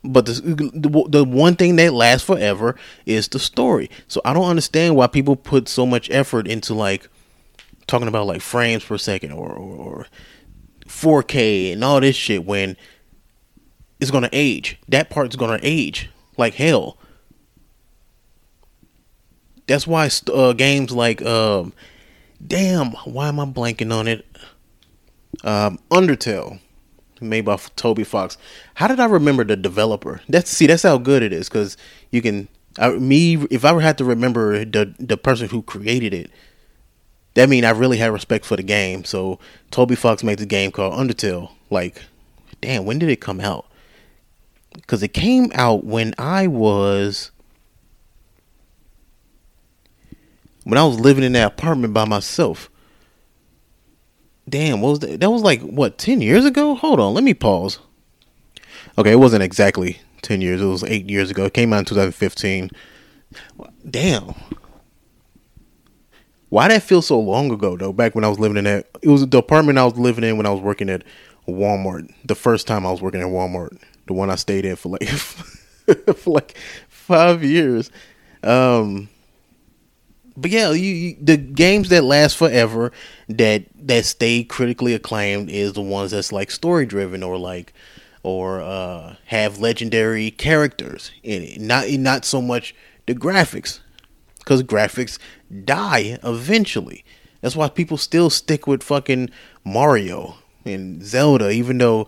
But 0.02 0.24
the, 0.24 0.32
the, 0.32 1.04
the 1.10 1.24
one 1.24 1.56
thing 1.56 1.76
that 1.76 1.92
lasts 1.92 2.26
forever 2.26 2.74
is 3.04 3.28
the 3.28 3.38
story. 3.38 3.90
So 4.08 4.22
I 4.24 4.32
don't 4.32 4.48
understand 4.48 4.96
why 4.96 5.08
people 5.08 5.36
put 5.36 5.68
so 5.68 5.84
much 5.84 6.08
effort 6.10 6.48
into 6.48 6.72
like 6.72 7.06
talking 7.86 8.08
about 8.08 8.26
like 8.26 8.40
frames 8.40 8.82
per 8.82 8.96
second 8.96 9.32
or, 9.32 9.52
or, 9.52 9.76
or 9.76 10.06
4K 10.86 11.72
and 11.72 11.84
all 11.84 12.00
this 12.00 12.16
shit 12.16 12.46
when 12.46 12.78
it's 14.00 14.10
gonna 14.10 14.30
age. 14.32 14.78
That 14.88 15.10
part's 15.10 15.36
gonna 15.36 15.60
age 15.62 16.08
like 16.38 16.54
hell. 16.54 16.96
That's 19.70 19.86
why 19.86 20.10
uh, 20.32 20.52
games 20.52 20.90
like 20.90 21.22
um, 21.22 21.72
damn, 22.44 22.90
why 23.04 23.28
am 23.28 23.38
I 23.38 23.44
blanking 23.44 23.94
on 23.94 24.08
it? 24.08 24.26
Um, 25.44 25.78
Undertale, 25.92 26.58
made 27.20 27.44
by 27.44 27.56
Toby 27.76 28.02
Fox. 28.02 28.36
How 28.74 28.88
did 28.88 28.98
I 28.98 29.04
remember 29.04 29.44
the 29.44 29.54
developer? 29.54 30.22
That's 30.28 30.50
see, 30.50 30.66
that's 30.66 30.82
how 30.82 30.98
good 30.98 31.22
it 31.22 31.32
is 31.32 31.48
because 31.48 31.76
you 32.10 32.20
can. 32.20 32.48
I, 32.80 32.90
me, 32.90 33.34
if 33.48 33.64
I 33.64 33.80
had 33.80 33.96
to 33.98 34.04
remember 34.04 34.64
the 34.64 34.92
the 34.98 35.16
person 35.16 35.48
who 35.48 35.62
created 35.62 36.14
it, 36.14 36.32
that 37.34 37.48
mean 37.48 37.64
I 37.64 37.70
really 37.70 37.98
had 37.98 38.12
respect 38.12 38.44
for 38.44 38.56
the 38.56 38.64
game. 38.64 39.04
So 39.04 39.38
Toby 39.70 39.94
Fox 39.94 40.24
made 40.24 40.40
the 40.40 40.46
game 40.46 40.72
called 40.72 40.94
Undertale. 40.94 41.52
Like, 41.70 42.02
damn, 42.60 42.86
when 42.86 42.98
did 42.98 43.08
it 43.08 43.20
come 43.20 43.38
out? 43.38 43.66
Because 44.74 45.04
it 45.04 45.14
came 45.14 45.52
out 45.54 45.84
when 45.84 46.12
I 46.18 46.48
was 46.48 47.30
when 50.64 50.78
I 50.78 50.84
was 50.84 51.00
living 51.00 51.24
in 51.24 51.32
that 51.32 51.52
apartment 51.52 51.94
by 51.94 52.04
myself. 52.04 52.70
Damn, 54.48 54.80
what 54.80 54.90
was 54.90 54.98
that? 55.00 55.20
That 55.20 55.30
was 55.30 55.42
like 55.42 55.60
what 55.62 55.98
ten 55.98 56.20
years 56.20 56.44
ago. 56.44 56.74
Hold 56.74 57.00
on, 57.00 57.14
let 57.14 57.24
me 57.24 57.34
pause. 57.34 57.78
Okay, 58.98 59.12
it 59.12 59.18
wasn't 59.18 59.42
exactly 59.42 60.00
ten 60.22 60.40
years. 60.40 60.60
It 60.60 60.66
was 60.66 60.84
eight 60.84 61.08
years 61.08 61.30
ago. 61.30 61.44
It 61.44 61.54
came 61.54 61.72
out 61.72 61.80
in 61.80 61.84
2015. 61.86 62.70
Damn. 63.88 64.34
Why 66.48 66.66
did 66.66 66.74
that 66.74 66.82
feel 66.82 67.00
so 67.00 67.18
long 67.18 67.52
ago 67.52 67.76
though? 67.76 67.92
Back 67.92 68.14
when 68.14 68.24
I 68.24 68.28
was 68.28 68.40
living 68.40 68.56
in 68.56 68.64
that, 68.64 68.88
it 69.02 69.08
was 69.08 69.26
the 69.26 69.38
apartment 69.38 69.78
I 69.78 69.84
was 69.84 69.96
living 69.96 70.24
in 70.24 70.36
when 70.36 70.46
I 70.46 70.50
was 70.50 70.60
working 70.60 70.90
at 70.90 71.04
Walmart. 71.46 72.12
The 72.24 72.34
first 72.34 72.66
time 72.66 72.84
I 72.84 72.90
was 72.90 73.00
working 73.00 73.20
at 73.20 73.28
Walmart, 73.28 73.80
the 74.06 74.14
one 74.14 74.30
I 74.30 74.34
stayed 74.34 74.64
in 74.64 74.74
for 74.74 74.88
like 74.88 75.08
for 76.16 76.30
like 76.30 76.56
five 76.88 77.44
years. 77.44 77.90
Um, 78.42 79.08
but 80.36 80.50
yeah, 80.50 80.70
you, 80.70 80.92
you, 80.92 81.16
the 81.20 81.36
games 81.36 81.88
that 81.90 82.04
last 82.04 82.36
forever 82.36 82.92
that 83.28 83.64
that 83.74 84.04
stay 84.04 84.44
critically 84.44 84.94
acclaimed 84.94 85.50
is 85.50 85.72
the 85.72 85.82
ones 85.82 86.10
that's 86.10 86.32
like 86.32 86.50
story 86.50 86.86
driven 86.86 87.22
or 87.22 87.38
like 87.38 87.72
or 88.22 88.60
uh, 88.60 89.16
have 89.26 89.58
legendary 89.58 90.30
characters 90.30 91.10
in 91.22 91.42
it. 91.42 91.60
Not 91.60 91.88
not 91.90 92.24
so 92.24 92.40
much 92.42 92.74
the 93.06 93.14
graphics, 93.14 93.80
because 94.38 94.62
graphics 94.62 95.18
die 95.64 96.18
eventually. 96.22 97.04
That's 97.40 97.56
why 97.56 97.68
people 97.68 97.96
still 97.96 98.30
stick 98.30 98.66
with 98.66 98.82
fucking 98.82 99.30
Mario 99.64 100.36
and 100.64 101.02
Zelda, 101.02 101.50
even 101.50 101.78
though 101.78 102.06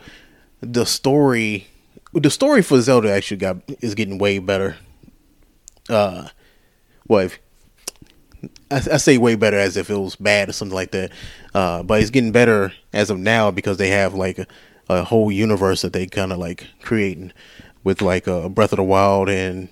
the 0.61 0.85
story, 0.85 1.67
the 2.13 2.31
story 2.31 2.63
for 2.63 2.81
Zelda 2.81 3.11
actually 3.11 3.39
got 3.39 3.57
is 3.81 3.95
getting 3.95 4.19
way 4.19 4.39
better. 4.39 4.77
Uh, 5.89 6.29
well, 7.09 7.27
if, 7.27 7.39
I, 8.71 8.77
I, 8.77 8.97
say 8.97 9.19
way 9.19 9.35
better 9.35 9.59
as 9.59 9.77
if 9.77 9.91
it 9.91 9.97
was 9.97 10.17
bad 10.17 10.49
or 10.49 10.53
something 10.53 10.75
like 10.75 10.91
that. 10.93 11.13
Uh, 11.55 11.83
but 11.83 12.01
it's 12.01 12.11
getting 12.11 12.33
better 12.33 12.73
as 12.93 13.11
of 13.11 13.19
now 13.19 13.51
because 13.51 13.77
they 13.77 13.89
have 13.89 14.15
like 14.15 14.39
a, 14.39 14.47
a 14.89 15.05
whole 15.05 15.31
universe 15.31 15.83
that 15.83 15.93
they 15.93 16.07
kind 16.07 16.33
of 16.33 16.39
like 16.39 16.67
creating 16.83 17.33
with 17.85 18.03
like 18.03 18.27
uh, 18.27 18.49
Breath 18.49 18.73
of 18.73 18.77
the 18.79 18.85
Wild 18.85 19.29
and 19.29 19.69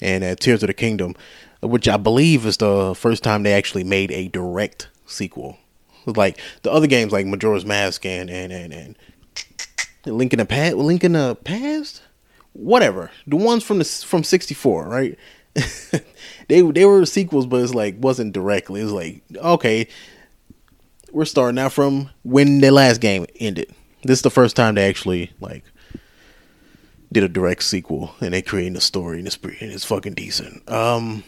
and 0.00 0.24
uh, 0.24 0.34
Tears 0.34 0.62
of 0.62 0.66
the 0.66 0.74
Kingdom, 0.74 1.14
which 1.60 1.88
I 1.88 1.96
believe 1.96 2.44
is 2.44 2.56
the 2.56 2.94
first 2.94 3.22
time 3.22 3.42
they 3.42 3.52
actually 3.52 3.84
made 3.84 4.10
a 4.10 4.28
direct 4.28 4.88
sequel. 5.06 5.58
Like 6.04 6.40
the 6.62 6.72
other 6.72 6.88
games, 6.88 7.12
like 7.12 7.26
Majora's 7.26 7.64
Mask 7.64 8.04
and 8.04 8.28
and 8.28 8.52
and, 8.52 8.72
and 8.72 8.96
Link 10.04 10.32
in 10.32 10.38
the 10.38 10.44
past, 10.44 10.76
Link 10.76 11.04
in 11.04 11.12
the 11.12 11.36
past, 11.36 12.02
whatever. 12.52 13.10
The 13.26 13.36
ones 13.36 13.62
from 13.62 13.78
the 13.78 13.84
from 13.84 14.24
'64, 14.24 14.88
right? 14.88 15.16
they 16.48 16.62
they 16.62 16.84
were 16.84 17.04
sequels, 17.06 17.46
but 17.46 17.62
it's 17.62 17.74
like 17.74 17.96
wasn't 17.98 18.32
directly. 18.32 18.80
It 18.80 18.84
was 18.84 18.92
like 18.92 19.22
okay, 19.36 19.88
we're 21.12 21.24
starting 21.24 21.58
out 21.58 21.72
from 21.72 22.10
when 22.22 22.60
the 22.60 22.70
last 22.70 23.00
game 23.00 23.26
ended. 23.38 23.72
This 24.02 24.18
is 24.18 24.22
the 24.22 24.30
first 24.30 24.56
time 24.56 24.74
they 24.74 24.88
actually 24.88 25.32
like 25.40 25.64
did 27.12 27.22
a 27.22 27.28
direct 27.28 27.62
sequel 27.62 28.14
and 28.20 28.32
they 28.32 28.42
created 28.42 28.76
a 28.76 28.80
story 28.80 29.18
and 29.18 29.26
it's 29.26 29.36
pretty, 29.36 29.64
and 29.64 29.72
it's 29.72 29.84
fucking 29.84 30.14
decent. 30.14 30.68
Um, 30.70 31.22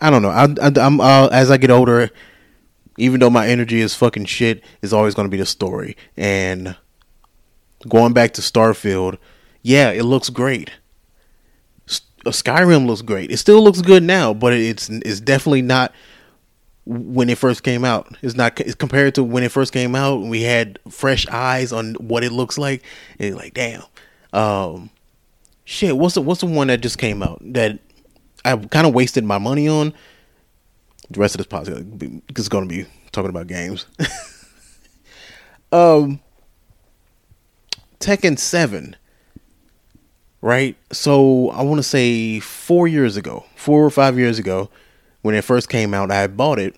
I 0.00 0.10
don't 0.10 0.22
know. 0.22 0.30
I, 0.30 0.46
I 0.62 0.86
am 0.86 1.00
uh, 1.00 1.28
as 1.28 1.50
I 1.50 1.58
get 1.58 1.70
older, 1.70 2.10
even 2.96 3.20
though 3.20 3.30
my 3.30 3.46
energy 3.46 3.80
is 3.80 3.94
fucking 3.94 4.24
shit, 4.24 4.64
is 4.82 4.92
always 4.92 5.14
going 5.14 5.26
to 5.26 5.30
be 5.30 5.36
the 5.36 5.46
story. 5.46 5.96
And 6.16 6.76
going 7.88 8.14
back 8.14 8.32
to 8.34 8.40
Starfield, 8.40 9.18
yeah, 9.62 9.90
it 9.90 10.04
looks 10.04 10.30
great. 10.30 10.70
Skyrim 12.26 12.86
looks 12.86 13.02
great. 13.02 13.30
It 13.30 13.38
still 13.38 13.62
looks 13.62 13.80
good 13.80 14.02
now, 14.02 14.34
but 14.34 14.52
it's 14.52 14.88
it's 14.88 15.20
definitely 15.20 15.62
not 15.62 15.92
when 16.84 17.30
it 17.30 17.38
first 17.38 17.62
came 17.62 17.84
out. 17.84 18.16
It's 18.22 18.34
not 18.34 18.60
it's 18.60 18.74
compared 18.74 19.14
to 19.14 19.24
when 19.24 19.42
it 19.42 19.52
first 19.52 19.72
came 19.72 19.94
out. 19.94 20.22
We 20.22 20.42
had 20.42 20.78
fresh 20.88 21.26
eyes 21.28 21.72
on 21.72 21.94
what 21.94 22.24
it 22.24 22.32
looks 22.32 22.58
like. 22.58 22.82
And 23.18 23.36
like, 23.36 23.54
damn, 23.54 23.82
um, 24.32 24.90
shit. 25.64 25.96
What's 25.96 26.14
the 26.14 26.22
what's 26.22 26.40
the 26.40 26.46
one 26.46 26.66
that 26.68 26.80
just 26.80 26.98
came 26.98 27.22
out 27.22 27.40
that 27.52 27.78
I 28.44 28.56
kind 28.56 28.86
of 28.86 28.94
wasted 28.94 29.24
my 29.24 29.38
money 29.38 29.68
on? 29.68 29.94
The 31.10 31.20
rest 31.20 31.34
of 31.34 31.38
this 31.38 31.46
podcast 31.46 32.38
is 32.38 32.48
going 32.48 32.68
to 32.68 32.74
be 32.74 32.86
talking 33.12 33.30
about 33.30 33.46
games. 33.46 33.86
um, 35.72 36.20
Tekken 37.98 38.38
Seven. 38.38 38.96
Right, 40.42 40.74
so 40.90 41.50
I 41.50 41.62
want 41.62 41.80
to 41.80 41.82
say 41.82 42.40
four 42.40 42.88
years 42.88 43.18
ago, 43.18 43.44
four 43.56 43.84
or 43.84 43.90
five 43.90 44.18
years 44.18 44.38
ago, 44.38 44.70
when 45.20 45.34
it 45.34 45.44
first 45.44 45.68
came 45.68 45.92
out, 45.92 46.10
I 46.10 46.26
bought 46.28 46.58
it 46.58 46.76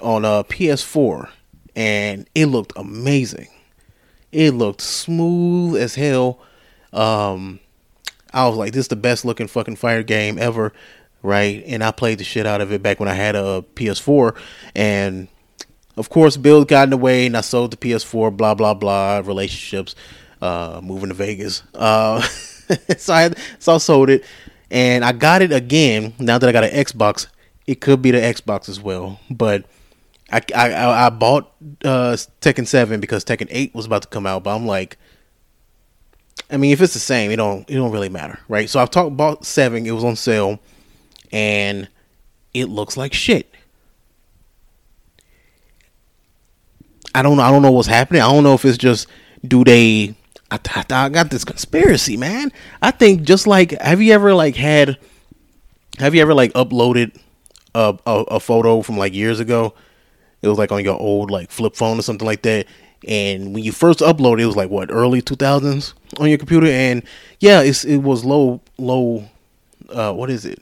on 0.00 0.24
a 0.24 0.42
PS4 0.44 1.28
and 1.76 2.28
it 2.34 2.46
looked 2.46 2.72
amazing. 2.76 3.48
It 4.32 4.52
looked 4.52 4.80
smooth 4.80 5.76
as 5.76 5.96
hell. 5.96 6.40
Um, 6.94 7.60
I 8.32 8.48
was 8.48 8.56
like, 8.56 8.72
this 8.72 8.86
is 8.86 8.88
the 8.88 8.96
best 8.96 9.24
looking 9.24 9.46
fucking 9.46 9.76
fire 9.76 10.02
game 10.02 10.38
ever, 10.38 10.72
right? 11.22 11.62
And 11.66 11.84
I 11.84 11.90
played 11.90 12.18
the 12.18 12.24
shit 12.24 12.46
out 12.46 12.60
of 12.60 12.72
it 12.72 12.82
back 12.82 13.00
when 13.00 13.08
I 13.08 13.14
had 13.14 13.36
a 13.36 13.64
PS4. 13.74 14.36
And 14.74 15.28
of 15.96 16.10
course, 16.10 16.36
Bill 16.36 16.64
got 16.64 16.84
in 16.84 16.90
the 16.90 16.96
way 16.96 17.26
and 17.26 17.36
I 17.36 17.42
sold 17.42 17.70
the 17.70 17.76
PS4, 17.76 18.36
blah, 18.36 18.54
blah, 18.54 18.74
blah, 18.74 19.18
relationships, 19.18 19.94
uh, 20.44 20.80
moving 20.82 21.08
to 21.08 21.14
Vegas. 21.14 21.62
Uh, 21.74 22.20
so 22.98 23.14
I, 23.14 23.30
so 23.58 23.74
I 23.74 23.78
sold 23.78 24.10
it 24.10 24.24
and 24.70 25.04
I 25.04 25.12
got 25.12 25.40
it 25.40 25.52
again 25.52 26.14
now 26.18 26.36
that 26.36 26.48
I 26.48 26.52
got 26.52 26.64
an 26.64 26.70
Xbox. 26.70 27.28
It 27.66 27.80
could 27.80 28.02
be 28.02 28.10
the 28.10 28.18
Xbox 28.18 28.68
as 28.68 28.80
well, 28.80 29.20
but 29.30 29.64
I 30.30 30.42
I, 30.54 31.06
I 31.06 31.10
bought 31.10 31.50
uh, 31.84 32.16
Tekken 32.40 32.66
Seven 32.66 33.00
because 33.00 33.24
Tekken 33.24 33.46
Eight 33.50 33.74
was 33.74 33.86
about 33.86 34.02
to 34.02 34.08
come 34.08 34.26
out, 34.26 34.42
but 34.44 34.54
I'm 34.54 34.66
like, 34.66 34.98
I 36.50 36.58
mean, 36.58 36.72
if 36.72 36.82
it's 36.82 36.92
the 36.92 37.00
same, 37.00 37.30
it 37.30 37.36
don't 37.36 37.68
it 37.70 37.74
don't 37.74 37.92
really 37.92 38.10
matter, 38.10 38.38
right? 38.48 38.68
So 38.68 38.80
I've 38.80 38.90
talked 38.90 39.12
about 39.12 39.46
Seven. 39.46 39.86
It 39.86 39.92
was 39.92 40.04
on 40.04 40.16
sale, 40.16 40.58
and 41.32 41.88
it 42.52 42.66
looks 42.66 42.98
like 42.98 43.14
shit. 43.14 43.50
I 47.14 47.22
don't. 47.22 47.40
I 47.40 47.50
don't 47.50 47.62
know 47.62 47.70
what's 47.70 47.88
happening. 47.88 48.20
I 48.20 48.30
don't 48.30 48.42
know 48.42 48.54
if 48.54 48.64
it's 48.66 48.76
just 48.76 49.06
do 49.46 49.64
they 49.64 50.16
I, 50.54 50.84
I, 50.90 51.04
I 51.04 51.08
got 51.08 51.30
this 51.30 51.44
conspiracy, 51.44 52.16
man. 52.16 52.52
I 52.82 52.90
think 52.90 53.22
just 53.22 53.46
like 53.46 53.72
have 53.80 54.00
you 54.00 54.12
ever 54.12 54.34
like 54.34 54.56
had 54.56 54.98
have 55.98 56.14
you 56.14 56.22
ever 56.22 56.34
like 56.34 56.52
uploaded 56.54 57.16
a, 57.74 57.96
a, 58.06 58.22
a 58.22 58.40
photo 58.40 58.82
from 58.82 58.96
like 58.96 59.14
years 59.14 59.40
ago? 59.40 59.74
It 60.42 60.48
was 60.48 60.58
like 60.58 60.72
on 60.72 60.84
your 60.84 61.00
old 61.00 61.30
like 61.30 61.50
flip 61.50 61.74
phone 61.76 61.98
or 61.98 62.02
something 62.02 62.26
like 62.26 62.42
that. 62.42 62.66
And 63.06 63.54
when 63.54 63.64
you 63.64 63.72
first 63.72 64.00
uploaded, 64.00 64.42
it 64.42 64.46
was 64.46 64.56
like 64.56 64.70
what 64.70 64.90
early 64.90 65.20
two 65.20 65.36
thousands 65.36 65.94
on 66.18 66.28
your 66.28 66.38
computer, 66.38 66.66
and 66.66 67.02
yeah, 67.40 67.60
it's 67.60 67.84
it 67.84 67.98
was 67.98 68.24
low 68.24 68.60
low. 68.78 69.28
Uh, 69.90 70.12
what 70.12 70.30
is 70.30 70.44
it? 70.44 70.60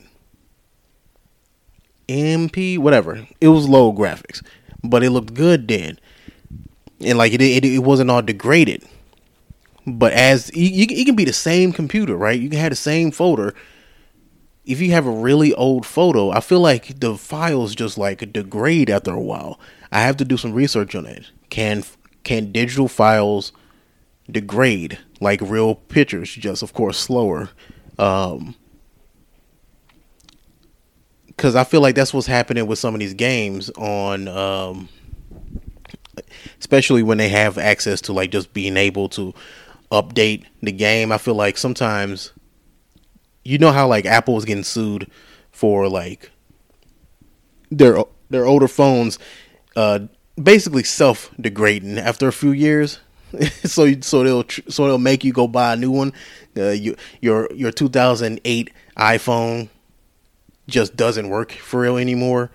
MP 2.09 2.79
whatever. 2.79 3.27
It 3.41 3.49
was 3.49 3.69
low 3.69 3.93
graphics, 3.93 4.43
but 4.83 5.05
it 5.05 5.11
looked 5.11 5.35
good 5.35 5.69
then, 5.69 5.99
and 7.01 7.17
like 7.17 7.33
it 7.33 7.41
it, 7.41 7.65
it 7.65 7.79
wasn't 7.79 8.11
all 8.11 8.23
degraded. 8.23 8.85
But 9.87 10.13
as 10.13 10.55
you, 10.55 10.87
you, 10.87 11.05
can 11.05 11.17
be 11.17 11.25
the 11.25 11.33
same 11.33 11.73
computer, 11.73 12.17
right? 12.17 12.39
You 12.39 12.49
can 12.49 12.59
have 12.59 12.71
the 12.71 12.77
same 12.77 13.11
folder. 13.11 13.55
If 14.65 14.81
you 14.81 14.93
have 14.93 15.07
a 15.07 15.11
really 15.11 15.53
old 15.55 15.85
photo, 15.85 16.31
I 16.31 16.41
feel 16.41 16.61
like 16.61 17.01
the 17.01 17.17
files 17.17 17.75
just 17.75 17.99
like 17.99 18.33
degrade 18.33 18.91
after 18.91 19.13
a 19.13 19.21
while. 19.21 19.59
I 19.91 20.03
have 20.03 20.17
to 20.19 20.25
do 20.25 20.37
some 20.37 20.53
research 20.53 20.95
on 20.95 21.07
it. 21.07 21.31
Can 21.51 21.83
can 22.23 22.53
digital 22.53 22.87
files 22.87 23.53
degrade 24.31 24.99
like 25.21 25.41
real 25.41 25.75
pictures? 25.75 26.33
Just 26.33 26.63
of 26.63 26.73
course 26.73 26.97
slower. 26.97 27.51
Um, 27.99 28.55
because 31.27 31.57
I 31.57 31.65
feel 31.65 31.81
like 31.81 31.97
that's 31.97 32.15
what's 32.15 32.29
happening 32.29 32.69
with 32.69 32.79
some 32.79 32.95
of 32.95 33.01
these 33.01 33.15
games 33.15 33.69
on 33.71 34.29
um, 34.29 34.89
especially 36.61 37.03
when 37.03 37.19
they 37.19 37.29
have 37.29 37.59
access 37.59 38.01
to 38.03 38.13
like 38.13 38.31
just 38.31 38.53
being 38.55 38.77
able 38.77 39.09
to 39.09 39.35
update 39.93 40.47
the 40.63 40.73
game. 40.73 41.13
I 41.13 41.19
feel 41.19 41.35
like 41.35 41.57
sometimes 41.57 42.33
you 43.45 43.59
know 43.59 43.71
how 43.71 43.87
like 43.87 44.07
Apple 44.07 44.39
is 44.39 44.45
getting 44.45 44.65
sued 44.65 45.09
for 45.53 45.89
like 45.89 46.31
their 47.71 48.03
their 48.31 48.47
older 48.47 48.69
phones 48.69 49.19
uh 49.77 50.01
basically 50.43 50.83
self 50.83 51.31
degrading 51.41 51.99
after 51.99 52.27
a 52.27 52.33
few 52.33 52.53
years. 52.53 52.99
so 53.65 53.93
so 54.01 54.25
they'll 54.25 54.45
so 54.69 54.87
they'll 54.87 54.99
make 54.99 55.25
you 55.25 55.33
go 55.33 55.47
buy 55.47 55.75
a 55.75 55.77
new 55.77 55.91
one. 55.91 56.13
Uh, 56.57 56.71
you, 56.71 56.97
your 57.21 57.49
your 57.55 57.71
2008 57.71 58.71
iPhone 58.97 59.69
just 60.69 60.97
doesn't 60.97 61.29
work 61.29 61.53
for 61.53 61.81
real 61.81 61.97
anymore 61.97 62.51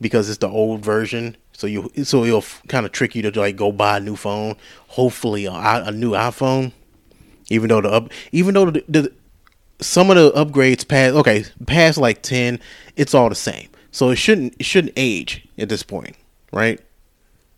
because 0.00 0.28
it's 0.28 0.38
the 0.38 0.48
old 0.48 0.84
version. 0.84 1.36
So 1.60 1.66
you 1.66 1.90
so 2.04 2.24
it'll 2.24 2.42
kind 2.68 2.86
of 2.86 2.92
trick 2.92 3.14
you 3.14 3.20
to 3.20 3.38
like 3.38 3.54
go 3.54 3.70
buy 3.70 3.98
a 3.98 4.00
new 4.00 4.16
phone. 4.16 4.56
Hopefully 4.88 5.44
a, 5.44 5.52
a 5.52 5.92
new 5.92 6.12
iPhone. 6.12 6.72
Even 7.50 7.68
though 7.68 7.82
the 7.82 7.90
up, 7.90 8.10
even 8.32 8.54
though 8.54 8.70
the, 8.70 8.82
the 8.88 9.12
some 9.78 10.08
of 10.08 10.16
the 10.16 10.32
upgrades 10.32 10.88
past 10.88 11.14
okay 11.16 11.44
past 11.66 11.98
like 11.98 12.22
ten, 12.22 12.60
it's 12.96 13.12
all 13.12 13.28
the 13.28 13.34
same. 13.34 13.68
So 13.90 14.08
it 14.08 14.16
shouldn't 14.16 14.54
it 14.58 14.64
shouldn't 14.64 14.94
age 14.96 15.46
at 15.58 15.68
this 15.68 15.82
point, 15.82 16.16
right? 16.50 16.80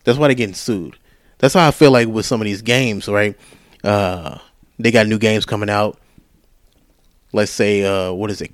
That's 0.03 0.19
why 0.19 0.27
they're 0.27 0.35
getting 0.35 0.57
sued. 0.57 0.99
That's 1.39 1.55
how 1.55 1.69
I 1.69 1.71
feel 1.71 1.93
like 1.93 2.09
with 2.09 2.27
some 2.27 2.41
of 2.41 2.47
these 2.47 2.63
games, 2.63 3.07
right? 3.07 3.39
Uh, 3.85 4.39
they 4.81 4.91
got 4.91 5.07
new 5.07 5.19
games 5.19 5.47
coming 5.47 5.71
out. 5.71 5.97
Let's 7.33 7.53
say, 7.53 7.85
uh, 7.85 8.13
what 8.13 8.33
is 8.33 8.43
it? 8.43 8.51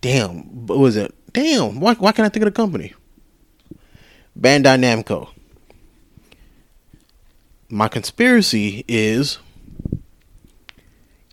Damn, 0.00 0.66
what 0.66 0.78
was 0.78 0.96
it? 0.96 1.14
Damn, 1.34 1.78
why 1.78 1.92
why 1.92 2.12
can't 2.12 2.24
I 2.24 2.30
think 2.30 2.46
of 2.46 2.54
the 2.54 2.56
company? 2.56 2.94
Bandai 4.38 4.78
Namco. 4.78 5.28
My 7.70 7.88
conspiracy 7.88 8.84
is 8.86 9.38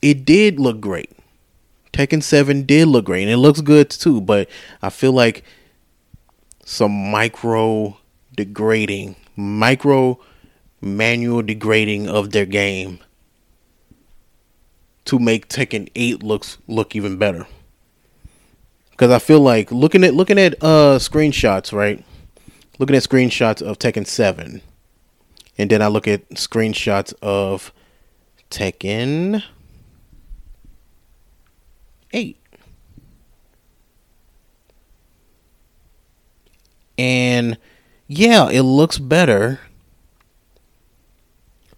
it 0.01 0.23
did 0.23 0.57
look 0.59 0.79
great. 0.79 1.11
Tekken 1.91 2.23
7 2.23 2.63
did 2.63 2.87
look 2.87 3.05
great 3.05 3.23
and 3.23 3.31
it 3.31 3.37
looks 3.37 3.59
good 3.59 3.89
too, 3.89 4.21
but 4.21 4.49
I 4.81 4.89
feel 4.89 5.11
like 5.11 5.43
some 6.63 6.91
micro 7.11 7.97
degrading, 8.35 9.17
micro 9.35 10.19
manual 10.79 11.41
degrading 11.41 12.07
of 12.07 12.31
their 12.31 12.45
game 12.45 12.99
to 15.05 15.19
make 15.19 15.49
Tekken 15.49 15.89
8 15.93 16.23
looks 16.23 16.57
look 16.67 16.95
even 16.95 17.17
better. 17.17 17.45
Cuz 18.95 19.11
I 19.11 19.19
feel 19.19 19.41
like 19.41 19.71
looking 19.73 20.05
at 20.05 20.13
looking 20.13 20.39
at 20.39 20.55
uh 20.63 20.99
screenshots, 20.99 21.73
right? 21.73 22.03
Looking 22.79 22.95
at 22.95 23.03
screenshots 23.03 23.61
of 23.61 23.77
Tekken 23.79 24.07
7 24.07 24.61
and 25.57 25.69
then 25.69 25.81
I 25.81 25.87
look 25.87 26.07
at 26.07 26.27
screenshots 26.31 27.13
of 27.21 27.71
Tekken 28.49 29.43
8. 32.11 32.37
And 36.97 37.57
yeah, 38.07 38.49
it 38.49 38.61
looks 38.61 38.99
better, 38.99 39.59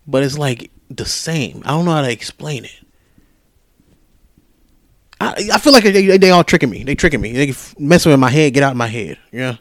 but 0.05 0.23
it's 0.23 0.38
like 0.38 0.71
the 0.89 1.05
same. 1.05 1.62
I 1.65 1.69
don't 1.69 1.86
know 1.86 1.91
how 1.91 2.01
to 2.01 2.12
explain 2.12 2.65
it. 2.65 2.79
I, 5.21 5.49
I 5.53 5.58
feel 5.60 5.71
like 5.71 5.86
they, 5.86 6.17
they 6.17 6.31
all 6.31 6.43
tricking 6.43 6.69
me. 6.69 6.84
They 6.84 6.95
tricking 6.95 7.21
me. 7.21 7.31
They 7.31 7.53
messing 7.79 8.12
with 8.12 8.19
my 8.19 8.29
head. 8.29 8.53
Get 8.53 8.63
out 8.63 8.71
of 8.71 8.77
my 8.77 8.88
head. 8.88 9.17
Yeah. 9.31 9.55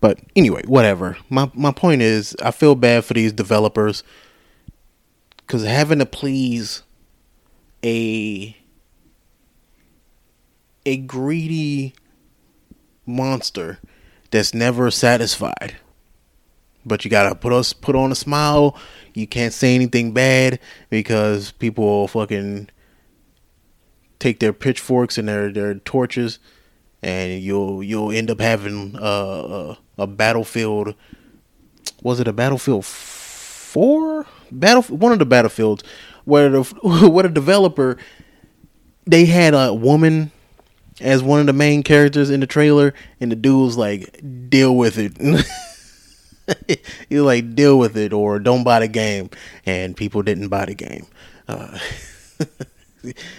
But 0.00 0.18
anyway, 0.34 0.62
whatever. 0.66 1.16
My 1.28 1.50
my 1.54 1.72
point 1.72 2.02
is, 2.02 2.36
I 2.42 2.50
feel 2.50 2.74
bad 2.74 3.04
for 3.04 3.14
these 3.14 3.32
developers 3.32 4.02
because 5.38 5.64
having 5.64 5.98
to 5.98 6.06
please 6.06 6.82
a 7.84 8.56
a 10.86 10.96
greedy 10.96 11.94
monster 13.06 13.78
that's 14.30 14.54
never 14.54 14.90
satisfied. 14.90 15.76
But 16.84 17.04
you 17.04 17.10
gotta 17.10 17.34
put 17.34 17.52
us 17.52 17.72
put 17.72 17.94
on 17.94 18.10
a 18.10 18.14
smile. 18.14 18.76
You 19.12 19.26
can't 19.26 19.52
say 19.52 19.74
anything 19.74 20.12
bad 20.12 20.60
because 20.88 21.52
people 21.52 22.08
fucking 22.08 22.70
take 24.18 24.40
their 24.40 24.52
pitchforks 24.52 25.18
and 25.18 25.28
their 25.28 25.52
their 25.52 25.74
torches, 25.74 26.38
and 27.02 27.42
you'll 27.42 27.82
you'll 27.82 28.10
end 28.10 28.30
up 28.30 28.40
having 28.40 28.96
a, 28.96 29.04
a, 29.04 29.78
a 29.98 30.06
battlefield. 30.06 30.94
Was 32.02 32.20
it 32.20 32.28
a 32.28 32.32
battlefield 32.32 32.84
four? 32.84 34.26
Battle 34.50 34.82
one 34.96 35.12
of 35.12 35.18
the 35.18 35.26
battlefields 35.26 35.84
where 36.24 36.48
the 36.48 36.62
where 37.08 37.22
the 37.22 37.28
developer 37.28 37.96
they 39.06 39.26
had 39.26 39.54
a 39.54 39.72
woman 39.74 40.30
as 41.00 41.22
one 41.22 41.40
of 41.40 41.46
the 41.46 41.52
main 41.52 41.82
characters 41.82 42.30
in 42.30 42.40
the 42.40 42.46
trailer, 42.46 42.94
and 43.20 43.32
the 43.32 43.36
dude 43.36 43.60
was 43.60 43.76
like, 43.76 44.20
"Deal 44.48 44.76
with 44.76 44.98
it." 44.98 45.18
was 47.10 47.22
like, 47.22 47.54
"Deal 47.54 47.78
with 47.78 47.96
it," 47.96 48.12
or 48.12 48.38
"Don't 48.38 48.64
buy 48.64 48.80
the 48.80 48.88
game," 48.88 49.30
and 49.64 49.96
people 49.96 50.22
didn't 50.22 50.48
buy 50.48 50.66
the 50.66 50.74
game, 50.74 51.06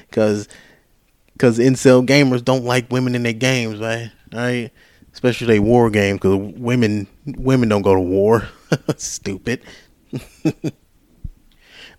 because 0.10 0.48
uh, 0.48 0.52
because 1.42 1.58
incel 1.58 2.06
gamers 2.06 2.46
don't 2.46 2.66
like 2.66 2.92
women 2.92 3.16
in 3.16 3.24
their 3.24 3.34
games, 3.34 3.80
right? 3.80 4.12
Right? 4.32 4.70
Especially 5.12 5.48
they 5.48 5.60
war 5.60 5.90
game, 5.90 6.18
because 6.18 6.38
women 6.38 7.08
women 7.26 7.68
don't 7.68 7.82
go 7.82 7.96
to 7.96 8.00
war. 8.00 8.48
Stupid. 8.98 9.64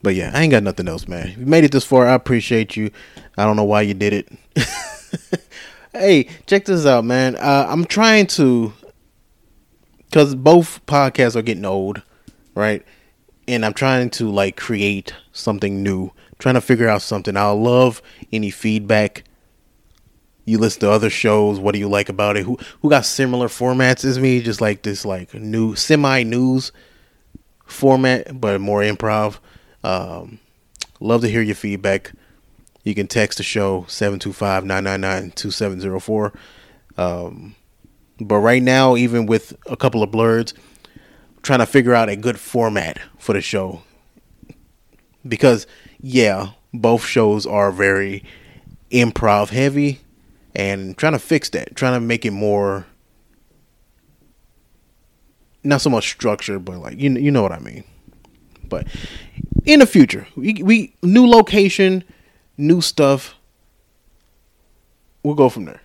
but 0.01 0.15
yeah, 0.15 0.31
I 0.33 0.43
ain't 0.43 0.53
got 0.53 0.63
nothing 0.63 0.87
else, 0.87 1.09
man. 1.09 1.35
you 1.37 1.45
made 1.45 1.65
it 1.65 1.73
this 1.73 1.85
far, 1.85 2.07
I 2.07 2.15
appreciate 2.15 2.77
you. 2.77 2.93
I 3.37 3.45
don't 3.45 3.57
know 3.57 3.65
why 3.65 3.83
you 3.83 3.95
did 3.95 4.13
it. 4.13 4.33
hey, 5.93 6.29
check 6.47 6.65
this 6.67 6.87
out, 6.87 7.05
man. 7.05 7.35
Uh, 7.35 7.67
I'm 7.69 7.85
trying 7.85 8.29
to, 8.29 8.73
because 10.05 10.37
both 10.37 10.87
podcasts 10.87 11.35
are 11.35 11.43
getting 11.43 11.65
old, 11.65 12.01
right? 12.55 12.87
And 13.49 13.67
I'm 13.67 13.75
trying 13.75 14.11
to 14.11 14.31
like 14.31 14.57
create 14.57 15.15
something 15.33 15.83
new, 15.83 16.13
trying 16.39 16.55
to 16.55 16.61
figure 16.61 16.89
out 16.89 17.03
something. 17.03 17.37
I 17.37 17.51
love 17.51 18.01
any 18.33 18.51
feedback. 18.51 19.25
You 20.45 20.59
listen 20.59 20.81
to 20.81 20.91
other 20.91 21.11
shows. 21.11 21.61
What 21.61 21.73
do 21.73 21.79
you 21.79 21.89
like 21.89 22.09
about 22.09 22.37
it? 22.37 22.45
Who 22.45 22.59
who 22.81 22.91
got 22.91 23.07
similar 23.07 23.47
formats 23.49 24.05
as 24.05 24.19
me? 24.19 24.43
Just 24.43 24.61
like 24.61 24.83
this, 24.83 25.05
like 25.05 25.33
new 25.35 25.77
semi 25.77 26.25
news 26.25 26.73
format, 27.65 28.41
but 28.41 28.61
more 28.61 28.83
improv. 28.83 29.39
Um, 29.85 30.41
love 31.01 31.21
to 31.23 31.29
hear 31.29 31.43
your 31.43 31.55
feedback. 31.55 32.13
You 32.85 32.95
can 32.95 33.07
text 33.07 33.39
the 33.39 33.45
show 33.45 33.83
725-999-2704. 33.83 36.35
Um, 36.97 37.55
but 38.21 38.39
right 38.39 38.63
now, 38.63 38.97
even 38.97 39.27
with 39.27 39.57
a 39.67 39.77
couple 39.77 40.03
of 40.03 40.11
blurs, 40.11 40.53
I'm 41.37 41.43
trying 41.43 41.61
to 41.61 41.67
figure 41.67 41.95
out 41.95 42.09
a 42.09 42.17
good 42.17 42.41
format 42.41 42.99
for 43.19 43.35
the 43.35 43.41
show. 43.41 43.83
Because 45.27 45.67
yeah, 46.01 46.51
both 46.75 47.05
shows 47.05 47.47
are 47.47 47.71
very 47.71 48.25
improv 48.91 49.51
heavy 49.51 50.01
and 50.55 50.97
trying 50.97 51.13
to 51.13 51.19
fix 51.19 51.49
that, 51.51 51.75
trying 51.77 51.95
to 51.95 52.01
make 52.01 52.25
it 52.25 52.31
more 52.31 52.87
not 55.65 55.81
so 55.81 55.91
much 55.91 56.11
structure, 56.11 56.59
but 56.59 56.79
like 56.79 56.99
you 56.99 57.11
you 57.11 57.31
know 57.31 57.43
what 57.43 57.53
I 57.53 57.59
mean. 57.59 57.85
But 58.69 58.87
in 59.65 59.81
the 59.81 59.87
future, 59.87 60.27
we, 60.35 60.63
we 60.63 60.95
new 61.03 61.27
location, 61.27 62.05
new 62.57 62.81
stuff. 62.81 63.35
We'll 65.23 65.35
go 65.35 65.49
from 65.49 65.67
there. 65.67 65.81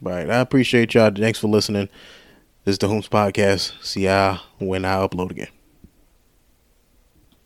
Right. 0.00 0.30
I 0.30 0.38
appreciate 0.38 0.94
y'all. 0.94 1.10
Thanks 1.10 1.38
for 1.38 1.48
listening. 1.48 1.88
This 2.64 2.74
is 2.74 2.78
the 2.78 2.88
Whomst 2.88 3.10
Podcast. 3.10 3.72
See 3.82 4.04
y'all 4.04 4.40
when 4.58 4.84
I 4.84 4.96
upload 4.96 5.30
again. 5.30 5.48